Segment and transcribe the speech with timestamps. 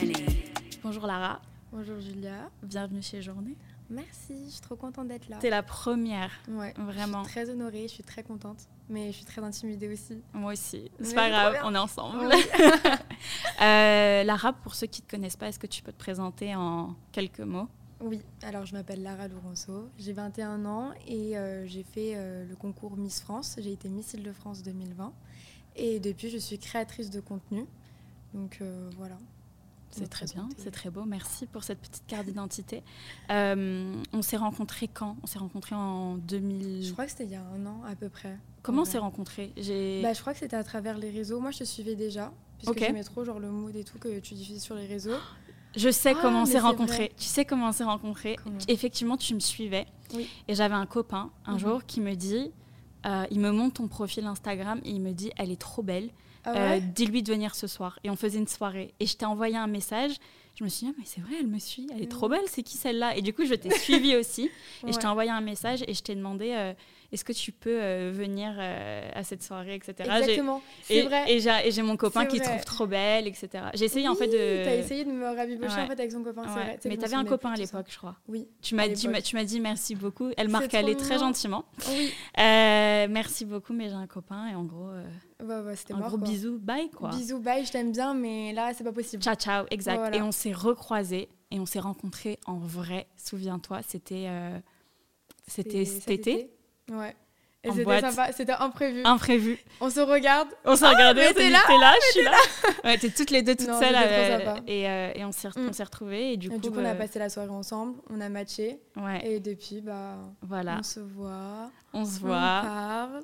[0.00, 0.14] journey.
[0.82, 1.40] Bonjour Lara,
[1.72, 2.50] Bonjour Julia.
[2.62, 3.56] bienvenue chez Journée.
[3.90, 5.36] Merci, je suis trop contente d'être là.
[5.38, 6.72] T'es la première, Ouais.
[6.78, 7.22] vraiment.
[7.24, 10.22] Je suis très honorée, je suis très contente, mais je suis très intimidée aussi.
[10.32, 10.90] Moi aussi.
[11.00, 12.28] C'est pas grave, on est ensemble.
[12.32, 12.42] Oui.
[13.62, 16.96] Euh, Lara, pour ceux qui te connaissent pas, est-ce que tu peux te présenter en
[17.12, 17.68] quelques mots?
[18.00, 22.56] Oui, alors je m'appelle Lara Lourenço, j'ai 21 ans et euh, j'ai fait euh, le
[22.56, 23.54] concours Miss France.
[23.58, 25.12] J'ai été Miss Île-de-France 2020
[25.76, 27.64] et depuis je suis créatrice de contenu.
[28.34, 28.60] Donc
[28.98, 29.16] voilà.
[29.92, 31.04] C'est très bien, c'est très beau.
[31.04, 32.82] Merci pour cette petite carte d'identité.
[33.30, 35.16] Euh, on s'est rencontrés quand?
[35.22, 36.84] On s'est rencontrés en 2000.
[36.84, 38.36] Je crois que c'était il y a un an à peu près.
[38.62, 39.52] Comment on s'est rencontrés?
[39.56, 40.00] J'ai.
[40.02, 41.40] Bah, je crois que c'était à travers les réseaux.
[41.40, 42.78] Moi je te suivais déjà, puisque Ok.
[42.78, 45.16] j'aimais trop genre le mood et tout que tu diffuses sur les réseaux.
[45.76, 47.12] Je sais Ah, comment on s'est rencontrés.
[47.16, 48.36] Tu sais comment on s'est rencontrés?
[48.42, 48.58] Comment?
[48.68, 49.86] Effectivement, tu me suivais.
[50.14, 50.28] Oui.
[50.48, 51.58] Et j'avais un copain un Mhm.
[51.58, 52.50] jour qui me dit,
[53.06, 56.10] euh, il me montre ton profil Instagram et il me dit, elle est trop belle.
[56.44, 57.98] Ah Euh, Dis-lui de venir ce soir.
[58.04, 58.94] Et on faisait une soirée.
[59.00, 60.12] Et je t'ai envoyé un message.
[60.58, 61.86] Je me suis dit, ah, mais c'est vrai, elle me suit.
[61.94, 62.32] Elle est trop Mhm.
[62.36, 62.44] belle.
[62.48, 63.16] C'est qui celle-là?
[63.16, 64.50] Et du coup, je t'ai suivi aussi.
[64.86, 66.74] Et je t'ai envoyé un message et je t'ai demandé, euh,
[67.12, 69.94] est-ce que tu peux euh, venir euh, à cette soirée, etc.
[70.18, 71.24] Exactement, c'est Et, vrai.
[71.30, 72.46] et j'ai mon copain qui vrai.
[72.48, 73.48] trouve trop belle, etc.
[73.74, 74.64] J'ai essayé en fait de.
[74.64, 75.82] T'as essayé de me rabibocher Ouais.
[75.82, 76.78] en fait avec son copain, c'est vrai.
[76.86, 78.16] Mais t'avais un copain à l'époque, je crois.
[78.28, 78.48] Oui.
[78.62, 80.30] Tu m'as dit, tu m'as dit merci beaucoup.
[80.36, 81.64] Elle m'a recalé très gentiment.
[81.90, 82.10] Oui.
[82.38, 84.90] Euh, merci beaucoup, mais j'ai un copain et en gros,
[85.42, 86.08] Ouais, ouais, c'était un mort.
[86.08, 86.28] gros quoi.
[86.28, 87.10] bisou, bye quoi.
[87.10, 89.22] Bisous, bye, je t'aime bien, mais là, c'est pas possible.
[89.22, 89.96] Ciao, ciao, exact.
[89.98, 90.16] Voilà.
[90.16, 93.08] Et on s'est recroisés et on s'est rencontrés en vrai.
[93.16, 94.58] Souviens-toi, c'était euh,
[95.48, 96.50] c'était cet été,
[96.90, 97.14] Ouais.
[97.64, 99.02] Et c'était sympa, c'était imprévu.
[99.04, 99.56] imprévu.
[99.80, 100.48] On se regarde.
[100.64, 102.32] On s'est regardé, on s'est t'es dit, là t'es là, je suis là.
[102.84, 105.68] Ouais, t'es toutes les deux toutes Non, seules euh, et, euh, et on s'est Mm.
[105.68, 107.50] on s'est retrouvés et du Et coup, du coup, on a euh, passé la soirée
[107.50, 108.80] ensemble, on a matché.
[108.96, 112.36] ouais, Et depuis, bah, voilà, on se voit, on se on voit.
[112.64, 113.22] parle.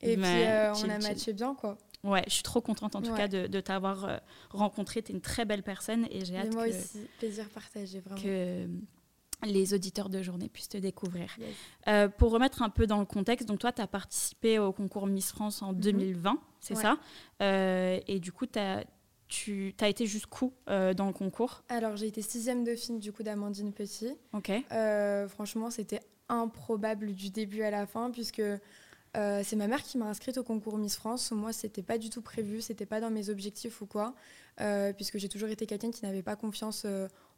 [0.00, 1.08] Et puis, euh, chill, on a chill.
[1.10, 1.76] matché bien, quoi.
[2.04, 3.18] Ouais, je suis trop contente en tout Ouais.
[3.18, 5.02] cas de, de t'avoir rencontré.
[5.02, 8.20] T'es une très belle personne et j'ai hâte moi que, aussi, plaisir partagé, vraiment.
[8.22, 8.66] que
[9.44, 11.34] les auditeurs de journée puissent te découvrir.
[11.38, 11.48] Yes.
[11.88, 15.06] Euh, pour remettre un peu dans le contexte, donc toi, tu as participé au concours
[15.06, 16.76] Miss France en 2020, c'est Mhm.
[16.78, 16.82] Ouais.
[16.82, 16.96] ça?
[17.42, 21.62] Euh, Et du coup, tu as été jusqu'où euh, dans le concours?
[21.68, 24.12] Alors, j'ai été sixième dauphine, du coup, d'Amandine Petit.
[24.32, 24.50] Ok.
[24.72, 28.42] Euh, franchement, c'était improbable du début à la fin, puisque
[29.44, 31.30] c'est ma mère qui m'a inscrite au concours Miss France.
[31.30, 34.14] Moi, c'était pas du tout prévu, c'était pas dans mes objectifs ou quoi,
[34.96, 36.84] puisque j'ai toujours été quelqu'un qui n'avait pas confiance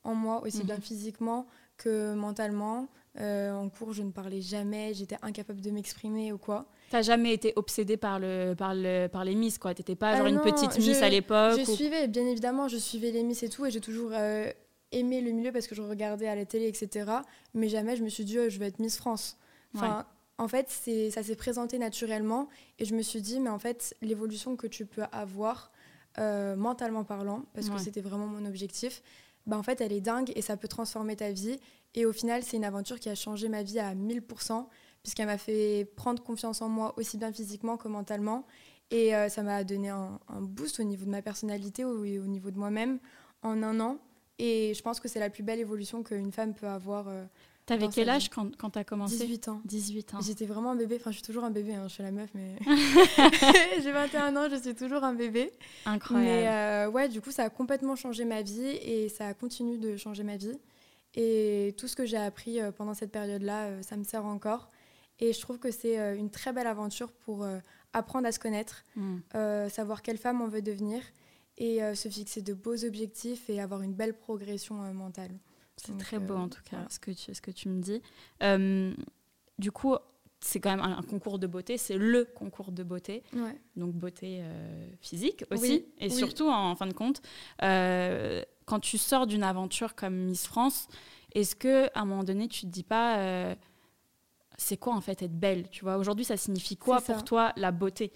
[0.05, 0.81] en moi, aussi bien Mhm.
[0.83, 2.89] physiquement que mentalement.
[3.19, 6.67] Euh, en cours, je ne parlais jamais, j'étais incapable de m'exprimer ou quoi.
[6.91, 10.17] T'as jamais été obsédée par, le, par, le, par les Miss, quoi T'étais pas Ah
[10.19, 13.23] genre une petite Miss je- à l'époque Je ou- suivais, bien évidemment, je suivais les
[13.23, 14.51] Miss et tout, et j'ai toujours euh,
[14.93, 17.11] aimé le milieu parce que je regardais à la télé, etc.
[17.55, 19.39] Mais jamais je me suis dit, oh, je vais être Miss France.
[19.75, 20.05] Enfin,
[20.37, 20.69] en fait,
[21.11, 22.49] ça s'est présenté naturellement,
[22.79, 25.73] et je me suis dit, mais en fait, l'évolution que tu peux avoir,
[26.19, 27.77] euh, mentalement parlant, parce Ouais.
[27.77, 29.03] que c'était vraiment mon objectif,
[29.47, 31.59] bah, en fait, elle est dingue et ça peut transformer ta vie.
[31.95, 34.67] Et au final, c'est une aventure qui a changé ma vie à 1000%,
[35.03, 38.47] puisqu'elle m'a fait prendre confiance en moi, aussi bien physiquement que mentalement.
[38.91, 42.51] Et euh, ça m'a donné un, boost au niveau de ma personnalité et au niveau
[42.51, 42.99] de moi-même
[43.43, 43.99] en un an.
[44.39, 47.09] Et je pense que c'est la plus belle évolution qu'une femme peut avoir.
[47.09, 47.25] euh,
[47.67, 49.17] T'avais quel âge quand, quand t'as commencé?
[49.19, 49.61] 18 ans.
[49.65, 50.21] 18 ans.
[50.21, 52.31] J'étais vraiment un bébé, enfin je suis toujours un bébé, hein, je suis la meuf,
[52.35, 52.55] mais
[53.83, 55.53] j'ai 21 ans, je suis toujours un bébé.
[55.85, 56.27] Incroyable.
[56.31, 59.97] Mais euh, ouais, du coup, ça a complètement changé ma vie et ça continue de
[59.97, 60.57] changer ma vie.
[61.15, 64.71] Et tout ce que j'ai appris euh, pendant cette période-là, euh, ça me sert encore.
[65.19, 67.47] Et je trouve que c'est une très belle aventure pour
[67.95, 69.17] apprendre à se connaître, Mm.
[69.35, 71.01] euh, savoir quelle femme on veut devenir
[71.57, 75.31] et euh, se fixer de beaux objectifs et avoir une belle progression mentale.
[75.77, 76.89] C'est Donc, très beau euh, en tout cas voilà.
[76.91, 78.01] ce, que tu, ce que tu me dis.
[78.43, 78.95] Euh,
[79.59, 79.95] du coup,
[80.41, 83.59] c'est quand même un, un concours de beauté, c'est le concours de beauté, Ouais.
[83.77, 86.11] donc beauté euh, physique aussi, Oui, et oui.
[86.15, 87.21] surtout en, fin de compte,
[87.63, 90.89] euh, quand tu sors d'une aventure comme Miss France,
[91.35, 93.55] est-ce que à un moment donné tu te dis pas euh,
[94.59, 95.97] c'est quoi en fait être belle, tu vois?
[95.99, 97.13] Aujourd'hui, ça signifie quoi ça.
[97.13, 98.13] pour toi la beauté?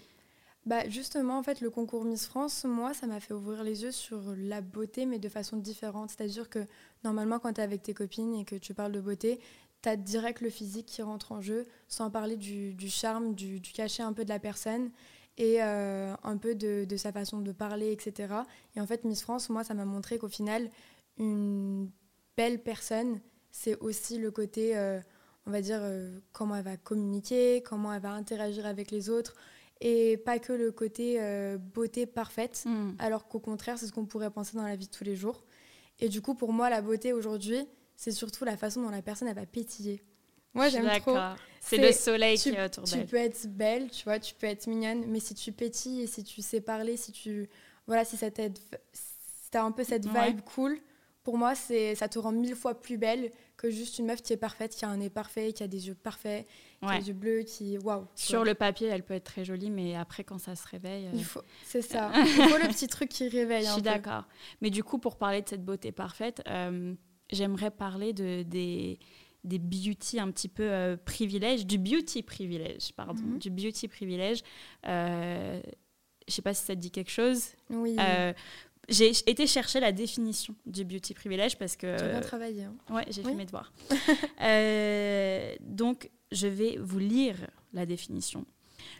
[0.65, 3.91] Bah justement, en fait, le concours Miss France, moi, ça m'a fait ouvrir les yeux
[3.91, 6.11] sur la beauté, mais de façon différente.
[6.11, 6.67] C'est-à-dire que
[7.03, 9.39] normalement, quand tu es avec tes copines et que tu parles de beauté,
[9.81, 13.59] tu as direct le physique qui rentre en jeu, sans parler du, du charme, du,
[13.59, 14.91] du cachet un peu de la personne
[15.37, 18.33] et euh, un peu de, de sa façon de parler, etc.
[18.75, 20.69] Et en fait, Miss France, moi, ça m'a montré qu'au final,
[21.17, 21.89] une
[22.37, 23.19] belle personne,
[23.49, 24.99] c'est aussi le côté, euh,
[25.47, 29.35] on va dire, euh, comment elle va communiquer, comment elle va interagir avec les autres,
[29.79, 31.19] et pas que le côté
[31.73, 32.91] beauté parfaite, Mm.
[32.99, 35.43] alors qu'au contraire, c'est ce qu'on pourrait penser dans la vie de tous les jours.
[36.01, 37.65] Et du coup, pour moi, la beauté aujourd'hui,
[37.95, 40.01] c'est surtout la façon dont la personne elle va pétiller.
[40.53, 41.17] Moi, j'aime trop.
[41.61, 43.07] C'est le soleil tu, qui est autour tu d'elle.
[43.07, 46.23] peux être belle, tu vois, tu peux être mignonne, mais si tu pétilles et si
[46.23, 47.47] tu sais parler, si tu
[47.87, 48.57] voilà, si ça t'aide
[48.93, 50.29] si t'as un peu cette Ouais.
[50.29, 50.79] vibe cool,
[51.23, 53.31] pour moi, c'est ça te rend mille fois plus belle
[53.61, 55.87] que juste une meuf qui est parfaite, qui a un nez parfait, qui a des
[55.87, 56.47] yeux parfaits,
[56.81, 57.77] qui a des yeux bleus, qui.
[57.77, 58.07] Waouh!
[58.15, 58.45] Sur vois.
[58.47, 61.05] le papier, elle peut être très jolie, mais après, quand ça se réveille.
[61.07, 61.41] euh, Il faut...
[61.63, 62.11] C'est ça.
[62.15, 63.65] Il faut le petit truc qui réveille.
[63.65, 64.23] Je suis d'accord.
[64.61, 66.93] Mais du coup, pour parler de cette beauté parfaite, euh,
[67.31, 68.97] j'aimerais parler de, des,
[69.43, 73.37] des beauty un petit peu euh, privilèges, du beauty privilège, pardon, Mhm.
[73.39, 74.41] du beauty privilège.
[74.87, 75.61] Euh,
[76.27, 77.49] je sais pas si ça te dit quelque chose.
[77.69, 77.95] Oui.
[77.99, 78.33] Euh,
[78.89, 82.63] j'ai été chercher la définition du beauty privilège parce que Tu as bien travaillé.
[82.63, 82.75] hein.
[82.89, 83.29] Ouais, j'ai Oui.
[83.29, 83.71] fait mes devoirs.
[84.41, 87.35] Euh, donc, je vais vous lire
[87.73, 88.45] la définition.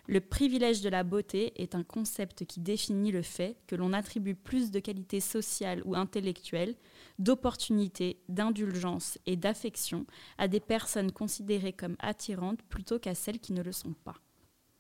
[0.07, 4.35] Le privilège de la beauté est un concept qui définit le fait que l'on attribue
[4.35, 6.75] plus de qualités sociales ou intellectuelles,
[7.17, 10.05] d'opportunités, d'indulgence et d'affection
[10.37, 14.15] à des personnes considérées comme attirantes plutôt qu'à celles qui ne le sont pas.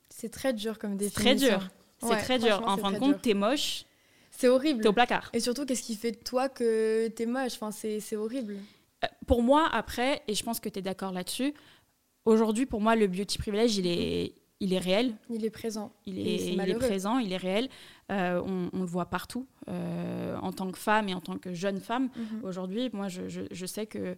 [0.09, 1.23] C'est très dur comme définition.
[1.23, 1.67] très dur.
[1.99, 2.61] C'est Ouais, très dur.
[2.67, 3.85] En fin de compte, t'es moche,
[4.41, 4.81] C'est horrible.
[4.81, 5.29] t'es au placard.
[5.33, 7.53] Et surtout, qu'est-ce qui fait de toi que t'es moche?
[7.55, 8.57] Enfin, C'est c'est horrible.
[9.03, 11.53] Euh, Pour moi, après, et je pense que tu es d'accord là-dessus,
[12.25, 15.15] aujourd'hui, pour moi, le beauty privilège, il est, il est réel.
[15.29, 15.91] Il est présent.
[16.05, 17.67] Il est, il est présent, il est réel.
[18.11, 19.47] Euh, on, on le voit partout.
[19.69, 22.43] Euh, en tant que femme et en tant que jeune femme, Mhm.
[22.43, 24.15] aujourd'hui, moi, je, je- je sais que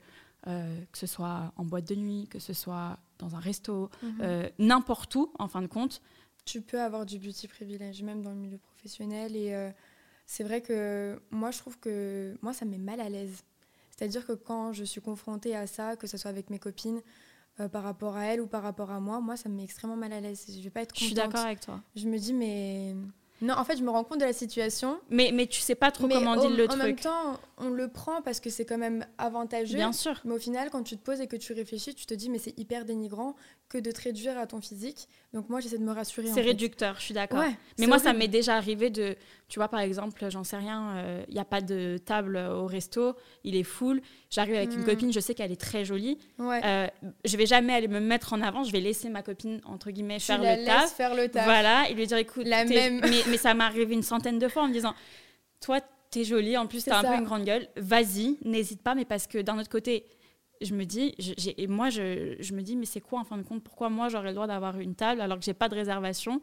[0.47, 4.49] euh, que ce soit en boîte de nuit, que ce soit dans un resto, Mhm.
[4.59, 6.01] n'importe où, en fin de compte.
[6.43, 9.37] Tu peux avoir du beauty privilège, même dans le milieu professionnel.
[9.37, 9.53] Et
[10.25, 13.43] c'est vrai que moi, je trouve que moi, ça me met mal à l'aise.
[13.95, 17.01] C'est-à-dire que quand je suis confrontée à ça, que ce soit avec mes copines,
[17.59, 19.95] euh, par rapport à elles ou par rapport à moi, moi, ça me met extrêmement
[19.95, 20.45] mal à l'aise.
[20.49, 21.27] Je vais pas être Je suis contente.
[21.31, 21.81] d'accord avec toi.
[21.95, 22.95] Je me dis, mais.
[23.43, 24.99] Non, en fait, je me rends compte de la situation.
[25.09, 27.01] Mais, mais tu sais pas trop mais comment au- dire le en même truc.
[27.01, 29.75] temps, on le prend parce que c'est quand même avantageux.
[29.75, 30.19] Bien sûr.
[30.25, 32.39] Mais au final, quand tu te poses et que tu réfléchis, tu te dis, mais
[32.39, 33.35] c'est hyper dénigrant
[33.69, 35.07] que de te réduire à ton physique.
[35.33, 36.29] Donc moi, j'essaie de me rassurer.
[36.31, 36.47] en C'est fait.
[36.49, 37.39] réducteur, je suis d'accord.
[37.39, 39.15] Ouais, Mais moi, ça m'est déjà arrivé de,
[39.49, 43.13] tu vois, par exemple, j'en sais rien, il n'y a pas de table au resto,
[43.43, 44.01] il est full.
[44.33, 44.85] J'arrive avec une Mm.
[44.85, 46.17] copine, je sais qu'elle est très jolie.
[46.39, 46.59] Ouais.
[46.65, 46.87] Euh,
[47.23, 50.17] je vais jamais aller me mettre en avant, je vais laisser ma copine, entre guillemets,
[50.19, 50.91] faire la le taf.
[50.95, 51.45] faire le taf.
[51.45, 52.99] Voilà, et lui dire, écoute, La t'es- même.
[53.03, 54.95] Mais, mais ça m'est arrivé une centaine de fois en me disant,
[55.61, 59.05] toi, t'es jolie, en plus, t'as un peu une grande gueule, vas-y, n'hésite pas, mais
[59.05, 60.05] parce que d'un autre côté,
[60.61, 63.37] je me dis, je- et moi, je, je me dis, mais c'est quoi en fin
[63.37, 65.75] de compte Pourquoi moi, j'aurais le droit d'avoir une table alors que j'ai pas de
[65.75, 66.41] réservation?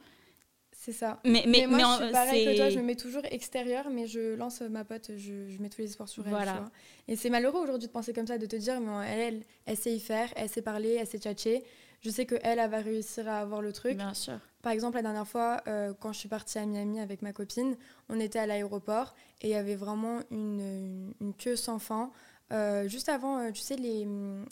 [0.83, 1.21] C'est ça.
[1.27, 3.91] mais, mais, Mais, moi, mais je suis pareil que toi, je me mets toujours extérieur,
[3.91, 6.31] mais je lance ma pote, je, je mets tous les espoirs sur elle.
[6.33, 6.53] Voilà.
[6.53, 6.71] tu vois.
[7.09, 9.77] Et c'est malheureux aujourd'hui de penser comme ça, de te dire, mais elle, elle, elle
[9.77, 11.63] sait y faire, elle sait parler, elle sait tchatcher.
[12.01, 13.99] Je sais qu'elle, elle va réussir à avoir le truc.
[13.99, 14.39] Bien sûr.
[14.63, 17.77] Par exemple, la dernière fois, euh, quand je suis partie à Miami avec ma copine,
[18.09, 22.11] on était à l'aéroport et il y avait vraiment une, une- une queue sans fin.
[22.53, 24.09] euh, juste avant, euh, tu sais, les,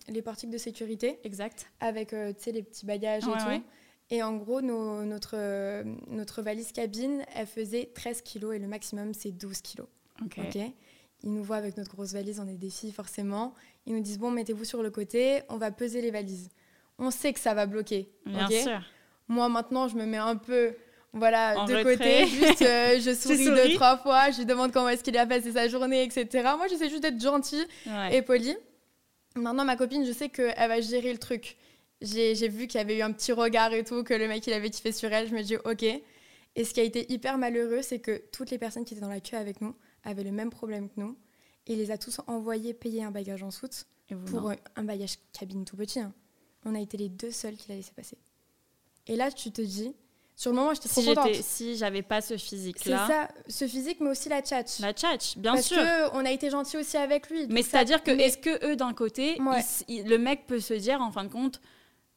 [0.08, 1.70] les portiques de sécurité Exact.
[1.81, 3.48] avec euh, tu sais, les petits bagages Ouais, et tout.
[3.48, 3.62] ouais.
[4.10, 8.66] Et en gros, nos- notre, euh, notre valise cabine, elle faisait 13 kilos et le
[8.66, 9.87] maximum, c'est 12 kilos.
[10.25, 10.38] Ok.
[10.38, 10.60] ok
[11.25, 13.55] Ils nous voient avec notre grosse valise, on est des filles forcément.
[13.87, 16.49] Ils nous disent, bon, mettez-vous sur le côté, on va peser les valises.
[16.99, 18.08] On sait que ça va bloquer.
[18.26, 18.81] Bien sûr.
[19.28, 20.75] Moi, maintenant, je me mets un peu
[21.12, 21.96] voilà, En de retrait.
[21.96, 22.26] côté.
[22.26, 24.31] Juste, euh, je souris deux, trois fois.
[24.31, 26.26] Je lui demande comment est-ce qu'il a passé sa journée, etc.
[26.56, 28.16] Moi, j'essaie juste d'être gentille Ouais.
[28.16, 28.56] et polie.
[29.37, 31.56] Maintenant, ma copine, je sais qu'elle va gérer le truc.
[32.00, 34.52] J'ai vu qu'il y avait eu un petit regard et tout, que le mec, il
[34.52, 35.28] avait kiffé sur elle.
[35.28, 35.82] Je me dis, OK.
[35.82, 39.08] Et ce qui a été hyper malheureux, c'est que toutes les personnes qui étaient dans
[39.08, 39.74] la queue avec nous
[40.05, 41.17] avaient le même problème que nous.
[41.67, 43.86] Et il les a tous envoyés payer un bagage en soute
[44.26, 44.56] pour non.
[44.76, 46.00] un bagage cabine tout petit.
[46.00, 46.12] hein.
[46.64, 48.17] On a été les deux seuls qui l'a laissé passer.
[49.06, 49.94] Et là, tu te dis,
[50.34, 51.26] sur le moment, j'étais trop si contente.
[51.28, 54.78] j'étais, si j'avais pas ce C'est physique-là, ça, ce physique, mais aussi la tchatch.
[54.81, 55.76] la tchatch, bien Parce sûr.
[55.78, 57.46] que on a été gentil aussi avec lui.
[57.48, 59.56] Mais c'est-à-dire que, mais- est-ce que eux, d'un côté, Ouais.
[59.56, 61.60] ils s- ils- le mec peut se dire, en fin de compte,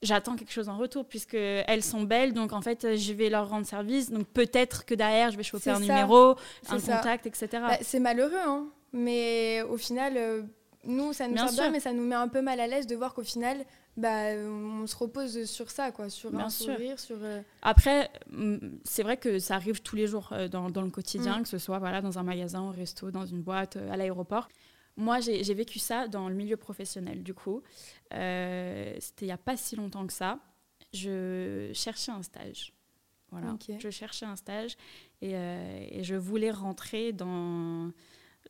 [0.01, 3.49] j'attends quelque chose en retour, puisque elles sont belles, donc en fait, je vais leur
[3.49, 5.79] rendre service, donc peut-être que derrière, je vais choper un ça.
[5.81, 6.35] numéro,
[6.69, 6.97] un ça.
[6.97, 7.47] contact, etc.
[7.53, 8.67] Bah, c'est malheureux, hein.
[8.93, 10.41] Mais au final, euh,
[10.85, 12.87] nous, ça nous Bien sert bien, mais ça nous met un peu mal à l'aise
[12.87, 13.63] de voir qu'au final,
[13.95, 16.73] bah, on se repose sur ça, quoi, sur Bien un sûr.
[16.73, 17.17] sourire, sur.
[17.21, 20.89] euh, Après, mm, c'est vrai que ça arrive tous les jours euh, dans, dans le
[20.89, 21.43] quotidien, Mm.
[21.43, 24.49] que ce soit voilà, dans un magasin, au resto, dans une boîte, euh, à l'aéroport.
[24.97, 27.61] Moi, j'ai vécu ça dans le milieu professionnel, du coup.
[28.13, 30.39] Euh, C'était il n'y a pas si longtemps que ça.
[30.93, 32.73] Je cherchais un stage.
[33.31, 33.53] Voilà.
[33.53, 33.71] Ok.
[33.79, 34.75] Je cherchais un stage
[35.21, 37.91] et, euh, et je voulais rentrer dans,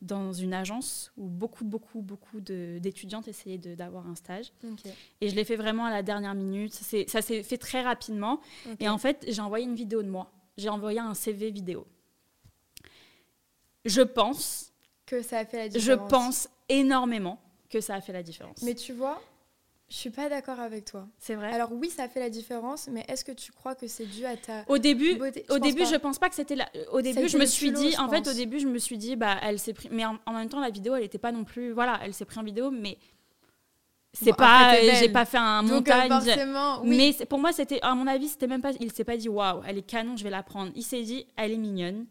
[0.01, 4.51] dans une agence où beaucoup, beaucoup, beaucoup d'étudiantes essayaient d'avoir un stage.
[4.63, 6.73] ok, Et je l'ai fait vraiment à la dernière minute.
[6.73, 8.41] Ça s'est fait très rapidement.
[8.65, 8.77] ok.
[8.79, 10.31] Et en fait, j'ai envoyé une vidéo de moi.
[10.57, 11.85] J'ai envoyé un CV vidéo.
[13.85, 14.70] Je pense,
[15.11, 16.09] que ça a fait la je différence.
[16.09, 17.39] pense énormément
[17.69, 18.61] que ça a fait la différence.
[18.63, 19.21] Mais tu vois,
[19.89, 21.05] Je suis pas d'accord avec toi.
[21.19, 21.51] C'est vrai.
[21.51, 24.37] Alors oui, ça fait la différence, mais est-ce que tu crois que c'est dû à
[24.37, 25.45] ta Au début, beauté?
[25.49, 25.91] Au Je début, pas?
[25.91, 26.69] je pense pas que c'était la.
[26.93, 29.17] Au début, je me suis dit, je en fait, au début, je me suis dit,
[29.17, 29.89] bah, elle s'est pris.
[29.91, 31.71] Mais en, en même temps, la vidéo, elle était pas non plus.
[31.73, 32.97] Voilà, elle s'est pris en vidéo, mais
[34.13, 34.75] c'est Bon, pas.
[34.99, 36.07] J'ai pas fait un Donc montage.
[36.09, 37.13] forcément, oui.
[37.19, 38.71] Mais pour moi, c'était, à mon avis, c'était même pas.
[38.79, 40.71] Il s'est pas dit, waouh, elle est canon, je vais la prendre.
[40.75, 42.05] Il s'est dit, elle est mignonne.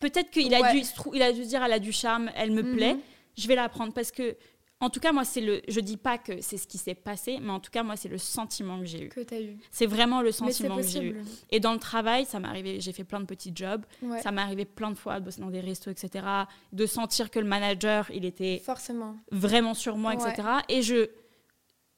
[0.00, 0.82] Peut-être qu'il a dû,
[1.14, 2.76] il a dû dire, elle a du charme, elle me Mhm.
[2.76, 2.96] plaît,
[3.36, 4.36] je vais la prendre parce que.
[4.80, 5.62] En tout cas, moi, c'est le.
[5.68, 8.08] Je dis pas que c'est ce qui s'est passé, mais en tout cas, moi, c'est
[8.08, 9.08] le sentiment que j'ai eu.
[9.08, 9.56] que tu as eu.
[9.70, 11.16] C'est vraiment le sentiment que j'ai eu.
[11.50, 12.80] Et dans le travail, ça m'est arrivé.
[12.80, 13.82] J'ai fait plein de petits jobs.
[14.02, 14.20] Ouais.
[14.20, 16.26] Ça m'est arrivé plein de fois de bosser dans des restos, etc.
[16.72, 19.16] De sentir que le manager, il était Forcément.
[19.30, 20.28] vraiment sur moi, Ouais.
[20.30, 20.48] etc.
[20.68, 21.08] Et je,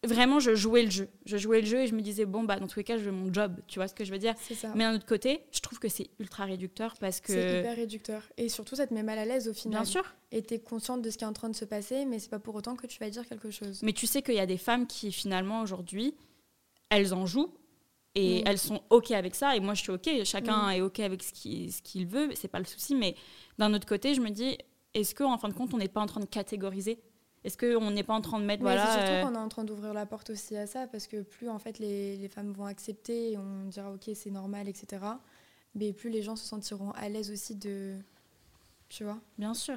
[0.07, 1.09] vraiment, je jouais le jeu.
[1.25, 3.05] Je jouais le jeu et je me disais, bon, bah, dans tous les cas, je
[3.05, 3.57] veux mon job.
[3.67, 4.73] Tu vois ce que je veux dire C'est ça.
[4.75, 7.61] Mais d'un autre côté, je trouve que c'est ultra réducteur parce C'est que.
[7.61, 8.23] hyper réducteur.
[8.37, 9.83] Et surtout, ça te met mal à l'aise au final.
[9.83, 10.05] Bien sûr.
[10.33, 12.31] Et tu es consciente de ce qui est en train de se passer, mais c'est
[12.31, 13.81] pas pour autant que tu vas dire quelque chose.
[13.83, 16.15] Mais tu sais qu'il y a des femmes qui, finalement, aujourd'hui,
[16.91, 17.53] elles en jouent.
[18.19, 18.45] Et Mm.
[18.47, 19.57] elles sont OK avec ça.
[19.57, 20.09] Et moi, je suis OK.
[20.25, 20.71] Chacun Mm.
[20.71, 22.31] est OK avec ce qu'il ce qu'il veut.
[22.35, 22.95] C'est pas le souci.
[22.95, 23.15] Mais
[23.59, 24.57] d'un autre côté, je me dis,
[24.95, 26.99] est-ce qu'en fin de compte, on n'est pas en train de catégoriser
[27.47, 28.63] Est-ce qu'on n'est pas en train de mettre.
[28.63, 30.87] Mais voilà, c'est surtout euh, qu'on est en train d'ouvrir la porte aussi à ça,
[30.87, 34.31] parce que plus en fait les, les femmes vont accepter, et on dira ok c'est
[34.31, 35.05] normal, etc.
[35.75, 37.97] Mais plus les gens se sentiront à l'aise aussi de,
[38.89, 39.19] tu vois.
[39.39, 39.77] Bien sûr.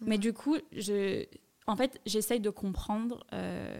[0.00, 1.24] Mais du coup, je,
[1.66, 3.78] en fait, j'essaye de comprendre euh,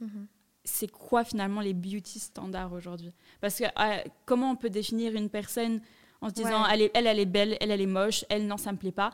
[0.00, 0.26] Mhm.
[0.64, 3.12] c'est quoi finalement les beauty standards aujourd'hui.
[3.40, 5.80] Parce que euh, comment on peut définir une personne
[6.20, 6.68] en se disant Ouais.
[6.72, 8.92] elle, est, elle, elle est belle, elle, elle est moche, elle, non, ça me plaît
[8.92, 9.10] pas.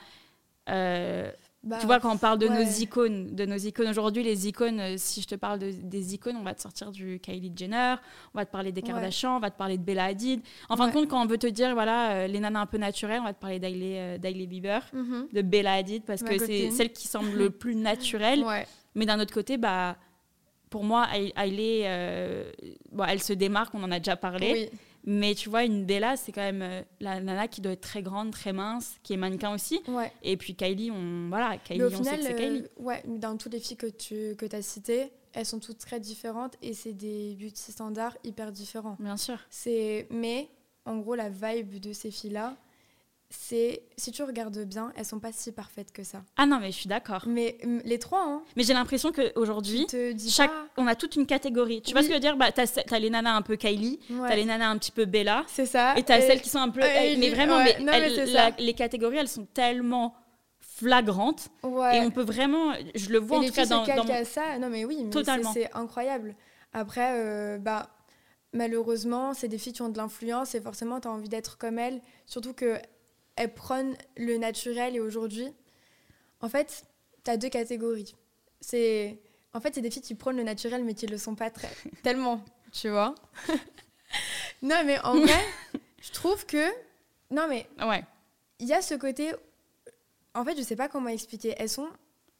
[0.69, 1.31] Euh,
[1.65, 2.63] Bah, tu vois, quand on parle de ouais.
[2.65, 6.15] nos icônes, de nos icônes aujourd'hui, les icônes, euh, si je te parle de- des
[6.15, 7.95] icônes, on va te sortir du Kylie Jenner,
[8.35, 8.89] on va te parler des Ouais.
[8.89, 10.41] Kardashian, on va te parler de Bella Hadid.
[10.69, 12.77] En fin de compte, quand on veut te dire, voilà, euh, les nanas un peu
[12.79, 15.29] naturelles, on va te parler d'Hailey euh, Bieber Mhm.
[15.33, 18.45] de Bella Hadid parce Ma que c'est celle qui semble le plus naturelle.
[18.95, 19.97] Mais d'un autre côté, bah,
[20.71, 21.07] pour moi,
[21.37, 22.51] Hailey, euh,
[22.93, 24.69] bon, elle se démarque, on en a déjà parlé.
[24.71, 24.79] Oui.
[25.07, 28.03] Mais tu vois, une Bella, c'est quand même euh, la nana qui doit être très
[28.03, 29.81] grande, très mince, qui est mannequin aussi.
[29.87, 30.11] Ouais.
[30.23, 32.65] Et puis Kylie, on, voilà, Kylie, au on final, sait que c'est euh, Kylie.
[32.79, 36.55] ouais, dans toutes les filles que tu que as citées, elles sont toutes très différentes
[36.63, 38.97] et c'est des beauty standards hyper différents.
[38.99, 39.39] Bien sûr.
[40.11, 40.49] Mais
[40.87, 42.57] en gros la vibe de ces filles-là,
[43.39, 46.23] c'est si tu regardes bien, elles sont pas si parfaites que ça.
[46.37, 47.25] Ah non, mais je suis d'accord.
[47.27, 49.13] Mais les trois, hein, Mais j'ai l'impression
[49.87, 50.51] te dis chaque...
[50.51, 50.67] pas.
[50.77, 51.83] on a toute une catégorie.
[51.83, 52.37] Tu vois ce que je veux dire?
[52.37, 54.29] Bah, T'as as les nanas un peu Kylie, Ouais.
[54.29, 55.97] t'as les nanas un petit peu Bella, C'est ça.
[55.97, 56.81] et t'as celles qui sont un peu.
[56.81, 58.57] Ouais, mais j'ai- vraiment, ouais, mais non, mais elles- c'est la- ça.
[58.59, 60.15] les catégories, elles sont tellement
[60.61, 61.49] flagrantes.
[61.63, 61.99] Ouais.
[61.99, 62.73] Et on peut vraiment.
[62.95, 63.85] Je le vois Et en les tout cas dans.
[63.87, 64.59] dans mon- ça.
[64.59, 65.53] Non, mais oui, mais Totalement.
[65.53, 66.35] c'est c'est incroyable.
[66.73, 67.89] Après, euh, bah,
[68.53, 71.79] malheureusement, c'est des filles qui ont de l'influence et forcément, tu as envie d'être comme
[71.79, 72.01] elles.
[72.27, 72.79] Surtout que
[73.37, 75.49] elles prennent le naturel et aujourd'hui,
[76.41, 76.85] en fait,
[77.25, 78.15] tu as deux catégories.
[78.61, 79.19] C'est.
[79.53, 81.71] En fait, c'est des filles qui prennent le naturel mais qui le sont pas très
[82.03, 83.15] tellement, tu vois.
[84.63, 85.41] non, mais en vrai,
[86.01, 86.65] je trouve que
[87.31, 88.05] non mais Ouais.
[88.59, 89.33] il y a ce côté.
[90.35, 91.55] En fait, je sais pas comment expliquer.
[91.59, 91.89] Elles sont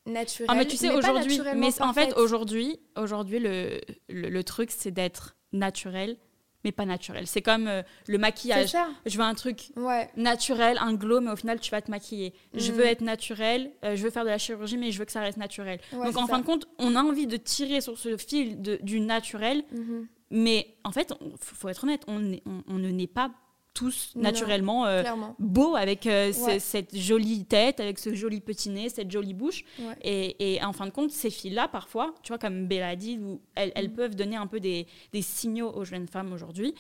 [0.07, 0.49] naturelles.
[0.51, 1.41] Ah, mais tu sais, aujourd'hui.
[1.57, 6.17] Mais en fait, aujourd'hui, aujourd'hui le, le, le truc, c'est d'être naturel,
[6.65, 7.27] mais pas naturel.
[7.27, 8.71] C'est comme euh, le maquillage.
[8.71, 8.89] ça.
[9.07, 10.09] Je veux un truc Ouais.
[10.17, 12.33] naturel, un glow, mais au final, tu vas te maquiller.
[12.55, 15.13] Je veux être naturel, euh, je veux faire de la chirurgie, mais je veux que
[15.13, 15.79] ça reste naturel.
[15.93, 16.33] ouais, Donc, en ça.
[16.35, 20.07] fin de compte, on a envie de tirer sur ce fil de- du naturel, Mhm.
[20.31, 23.31] mais en fait, il faut, être honnête, on, on ne naît pas
[23.75, 25.03] tous naturellement euh,
[25.41, 26.61] beaux avec euh, Ouais.
[26.61, 29.65] cette jolie tête, avec ce joli petit nez, cette jolie bouche.
[29.81, 29.97] Ouais.
[30.03, 33.73] Et, et en fin de compte, ces filles-là, parfois, tu vois, comme Bella où elles,
[33.75, 33.95] elles Mhm.
[33.97, 36.75] peuvent donner un peu des, des signaux aux jeunes femmes aujourd'hui.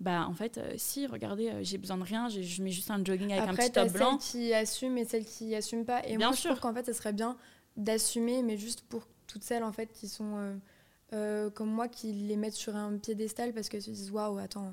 [0.00, 3.32] Bah, en fait, euh, si, regardez, j'ai besoin de rien, je mets juste un jogging
[3.32, 4.18] avec un Après, petit top blanc.
[4.18, 6.02] celles qui assument et celles qui assument pas.
[6.06, 6.50] Et Bien moi, je sûr.
[6.50, 7.36] trouve qu'en fait, ce serait bien
[7.76, 10.58] d'assumer, mais juste pour toutes celles en fait qui sont
[11.10, 14.72] comme moi, qui les mettent sur un piédestal parce qu'elles se disent waouh, attends.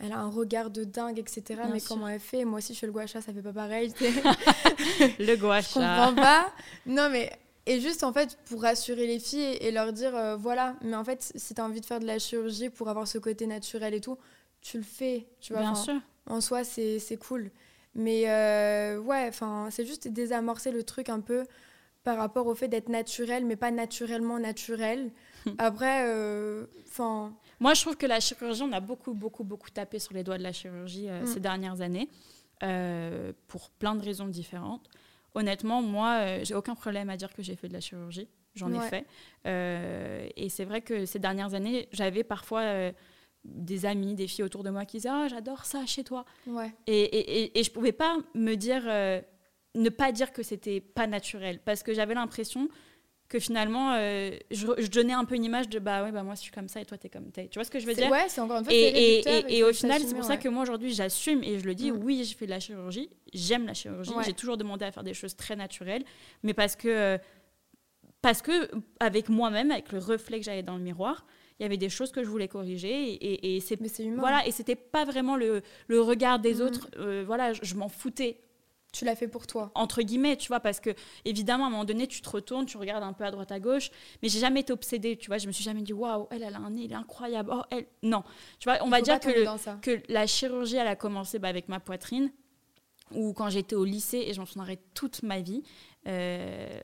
[0.00, 1.42] Elle a un regard de dingue, etc.
[1.48, 1.88] Bien mais sûr.
[1.88, 2.44] comment elle fait?
[2.44, 3.92] Moi aussi, je fais le gua sha, ça fait pas pareil.
[5.18, 5.72] Le Je gouache.
[5.72, 6.52] comprends pas.
[6.86, 7.32] Non, mais.
[7.66, 11.04] Et juste, en fait, pour rassurer les filles et leur dire, euh, voilà, mais en
[11.04, 13.92] fait, si tu as envie de faire de la chirurgie pour avoir ce côté naturel
[13.92, 14.16] et tout,
[14.62, 15.26] tu le fais.
[15.40, 16.00] Tu vois, Bien Enfin, sûr.
[16.26, 17.50] en soi, c'est c'est cool.
[17.94, 21.44] Mais euh, ouais, enfin, c'est juste désamorcer le truc un peu
[22.04, 25.10] par rapport au fait d'être naturel, mais pas naturellement naturel.
[25.58, 29.98] Après, euh, enfin, Moi, je trouve que la chirurgie, on a beaucoup, beaucoup, beaucoup tapé
[29.98, 31.26] sur les doigts de la chirurgie euh, Mm.
[31.26, 32.08] ces dernières années,
[32.62, 34.88] euh, pour plein de raisons différentes.
[35.34, 38.28] Honnêtement, moi, euh, j'ai aucun problème à dire que j'ai fait de la chirurgie.
[38.54, 39.06] J'en ai fait.
[40.36, 42.90] Et c'est vrai que ces dernières années, j'avais parfois
[43.44, 46.24] des amis, des filles autour de moi qui disaient Ah, j'adore ça chez toi.
[46.48, 46.72] ouais.
[46.88, 48.82] Et, et, et, et je pouvais pas me dire,
[49.76, 52.68] ne pas dire que c'était pas naturel, parce que j'avais l'impression
[53.28, 56.34] que finalement, euh, je, je donnais un peu une image de bah ouais, bah moi
[56.34, 57.48] je suis comme ça et toi t'es comme t'es.
[57.48, 58.10] Tu vois ce que je veux dire?
[58.10, 58.72] Ouais, c'est encore une fois.
[58.72, 61.64] et, et, et- et au final, c'est pour ça que moi aujourd'hui j'assume et je
[61.66, 62.02] le dis Mm.
[62.02, 64.24] oui, j'ai fait de la chirurgie, j'aime la chirurgie, Ouais.
[64.24, 66.04] j'ai toujours demandé à faire des choses très naturelles,
[66.42, 67.18] mais parce que, euh,
[68.22, 68.70] parce que
[69.00, 71.26] avec moi-même, avec le reflet que j'avais dans le miroir,
[71.58, 74.04] il y avait des choses que je voulais corriger et, et, et c'est Mais c'est
[74.04, 74.20] humain.
[74.20, 76.62] voilà et c'était pas vraiment le, le regard des Mm.
[76.62, 78.40] autres, euh, voilà, je, je m'en foutais
[78.92, 79.70] Tu l'as fait pour toi.
[79.74, 80.90] entre guillemets, tu vois, parce que
[81.26, 83.60] évidemment, à un moment donné, tu te retournes, tu regardes un peu à droite à
[83.60, 83.90] gauche,
[84.22, 86.54] mais j'ai jamais été obsédée, tu vois, je me suis jamais dit, waouh, elle, elle
[86.54, 88.22] a un nez, il est incroyable, oh, elle, non,
[88.58, 89.28] tu vois, on Il va dire que,
[89.90, 92.32] le- la chirurgie, elle a commencé bah, avec ma poitrine,
[93.12, 95.62] ou quand j'étais au lycée, et j'en souviendrai toute ma vie,
[96.06, 96.80] euh,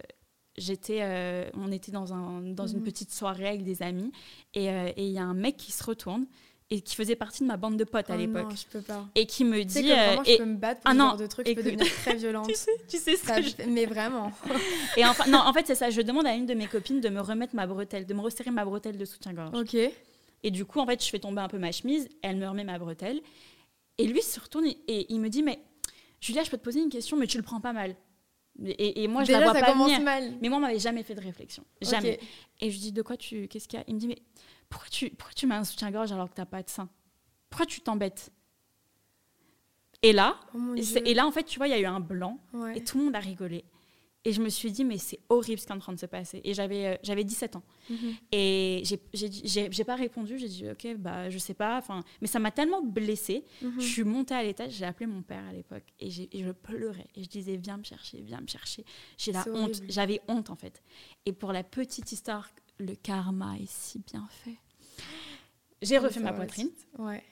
[0.59, 2.85] j'étais, euh, on était dans, un, dans une Mhm.
[2.85, 4.13] petite soirée avec des amis,
[4.53, 6.27] et euh, et il y a un mec qui se retourne,
[6.71, 8.81] et qui faisait partie de ma bande de potes à Oh l'époque, Non, je peux
[8.81, 9.07] pas.
[9.15, 11.05] et qui me dit, euh, vraiment, et- je peux me battre pour Ah ce non,
[11.11, 12.47] genre de truc, je peux devenir très violente.
[12.49, 14.33] tu sais, tu sais ce Ça- que je Mais vraiment.
[14.97, 15.91] Et enfin, non, en fait, c'est ça.
[15.91, 18.51] Je demande à une de mes copines de me remettre ma bretelle, de me resserrer
[18.51, 19.55] ma bretelle de soutien-gorge.
[19.57, 19.75] Ok.
[20.47, 22.65] Et du coup, en fait, je fais tomber un peu ma chemise, elle me remet
[22.65, 23.21] ma bretelle.
[23.99, 25.61] Et lui se retourne et, il me dit Mais
[26.21, 27.95] Julia, je peux te poser une question, mais tu le prends pas mal.
[28.65, 30.03] Et, et moi, je Déjà, la vois ça pas commence venir.
[30.03, 30.33] mal.
[30.41, 31.65] Mais moi, on m'avait jamais fait de réflexion.
[31.83, 32.19] Jamais.
[32.61, 33.49] Et je lui dis De quoi tu.
[33.49, 33.85] Qu'est-ce qu'il y a?
[33.89, 34.19] Il me dit Mais
[34.69, 36.89] pourquoi tu, pourquoi tu mets un soutien-gorge alors que t'as pas de sein?
[37.51, 38.31] Pourquoi tu t'embêtes?
[40.03, 42.39] Et là, Oh et, là, en fait, tu vois, il y a eu un blanc.
[42.53, 42.77] Ouais.
[42.77, 43.65] Et tout le monde a rigolé.
[44.27, 46.07] Et je me suis dit, mais c'est horrible ce qui est en train de se
[46.07, 46.41] passer.
[46.45, 47.63] Et j'avais euh, j'avais 17 ans.
[47.91, 48.15] Mhm.
[48.33, 50.39] Et j'ai- j'ai pas répondu.
[50.39, 51.77] J'ai dit, ok, bah, je sais pas.
[51.79, 53.45] Enfin, mais ça m'a tellement blessée.
[53.63, 53.75] Mhm.
[53.81, 55.85] Je suis montée à l'étage, j'ai appelé mon père à l'époque.
[56.01, 57.07] Et, et je pleurais.
[57.17, 58.85] Et je disais, viens me chercher, viens me chercher.
[59.19, 59.83] J'ai la honte.
[59.91, 60.83] J'avais honte, en fait.
[61.27, 64.57] Et pour la petite histoire, le karma est si bien fait.
[65.83, 66.71] J'ai refait ma poitrine.
[66.99, 67.23] Ouais.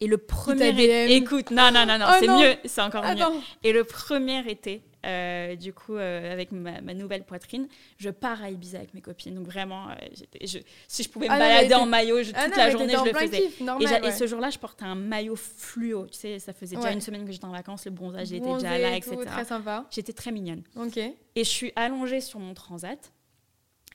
[0.00, 0.72] Et le premier.
[0.72, 0.78] DM.
[0.80, 2.54] é- Écoute, non, non, non, non, Oh c'est mieux.
[2.66, 3.24] C'est encore mieux.
[3.62, 7.66] Et le premier été, euh, du coup, euh, avec ma, ma nouvelle poitrine,
[7.96, 9.34] je pars à Ibiza avec mes copines.
[9.34, 9.94] Donc vraiment, euh,
[10.44, 12.70] je- si je pouvais me Ah mais balader en maillot je- Ah toute non, la
[12.70, 13.40] journée, je le faisais.
[13.40, 14.12] kiff, Et, normal, et ouais.
[14.12, 16.06] ce jour-là, je portais un maillot fluo.
[16.08, 18.76] Tu sais, ça faisait déjà une semaine que j'étais en vacances, le bronzage, j'étais déjà
[18.76, 19.16] là, et etc.
[19.24, 19.86] Très sympa.
[19.90, 20.62] J'étais très mignonne.
[20.76, 20.98] Ok.
[20.98, 23.12] Et je suis allongée sur mon transat.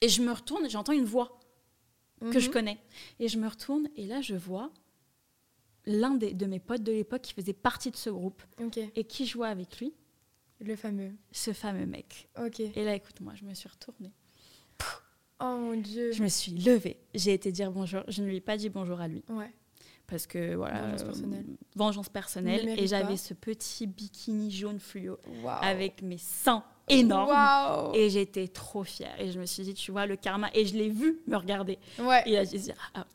[0.01, 1.39] Et je me retourne et j'entends une voix
[2.31, 2.53] que je Mhm.
[2.53, 2.77] connais.
[3.19, 4.71] Et je me retourne et là, je vois
[5.85, 8.41] l'un des- de mes potes de l'époque qui faisait partie de ce groupe
[8.95, 9.93] et qui jouait avec lui,
[10.59, 11.11] Le fameux.
[11.31, 12.29] ce fameux mec.
[12.39, 12.59] Ok.
[12.59, 14.11] Et là, écoute-moi, je me suis retournée.
[15.43, 16.11] Oh mon dieu.
[16.11, 16.99] Je me suis levée.
[17.15, 18.03] J'ai été dire bonjour.
[18.07, 19.23] Je ne lui ai pas dit bonjour à lui.
[19.29, 19.51] Ouais.
[20.05, 20.81] Parce que, voilà.
[20.91, 21.45] Vengeance euh, personnelle.
[21.75, 22.79] vengeance personnelle.
[22.79, 25.17] Et j'avais ce petit bikini jaune fluo
[25.61, 27.29] avec mes seins énormes.
[27.29, 27.95] Waouh.
[27.95, 29.19] Et j'étais trop fière.
[29.19, 30.49] Et je me suis dit, tu vois, le karma.
[30.53, 31.77] Et je l'ai vu me regarder.
[31.99, 32.23] Ouais.
[32.25, 33.05] Et là, j'ai dit, ah,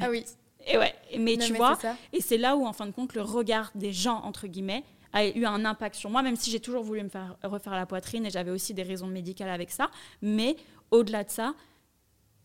[0.00, 0.24] Ah oui.
[0.66, 0.94] Et ouais.
[1.18, 1.78] Mais Non, tu mais vois,
[2.12, 5.26] et c'est là où, en fin de compte, le regard des gens, entre guillemets, a
[5.26, 8.24] eu un impact sur moi, même si j'ai toujours voulu me faire refaire la poitrine
[8.24, 9.90] et j'avais aussi des raisons médicales avec ça.
[10.22, 10.56] Mais
[10.90, 11.54] au-delà de ça,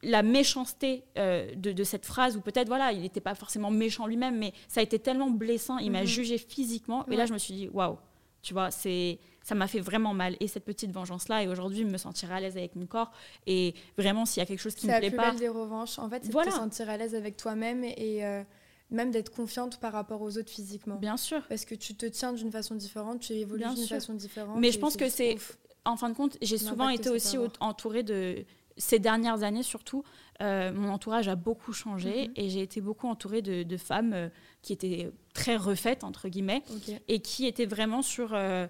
[0.03, 4.06] la méchanceté euh, de, de cette phrase, ou peut-être, voilà, il n'était pas forcément méchant
[4.06, 6.08] lui-même, mais ça a été tellement blessant, il m'a Mhm.
[6.08, 7.06] jugé physiquement.
[7.10, 7.97] Et là, je me suis dit, waouh,
[8.41, 10.36] tu vois, c'est ça m'a fait vraiment mal.
[10.41, 13.12] Et cette petite vengeance-là, et aujourd'hui, me sentir à l'aise avec mon corps.
[13.45, 15.39] Et vraiment, s'il y a quelque chose qui C'est me la plaît plus pas, belle
[15.39, 15.97] des revanches.
[15.99, 16.51] En fait, c'est Voilà.
[16.51, 18.43] de te sentir à l'aise avec toi-même et euh,
[18.91, 20.95] même d'être confiante par rapport aux autres physiquement.
[20.97, 21.41] bien sûr.
[21.47, 24.60] Parce que tu te tiens d'une façon différente, tu évolues d'une façon différente.
[24.60, 25.38] Mais je pense que c'est-
[25.86, 28.43] en fin de compte, j'ai souvent été aussi entourée de
[28.75, 30.03] ces dernières années surtout.
[30.41, 32.33] euh, mon entourage a beaucoup changé Mhm.
[32.36, 34.29] et j'ai été beaucoup entourée de, de femmes euh,
[34.62, 36.62] qui étaient très refaites entre guillemets
[37.07, 38.67] et qui étaient vraiment sur euh,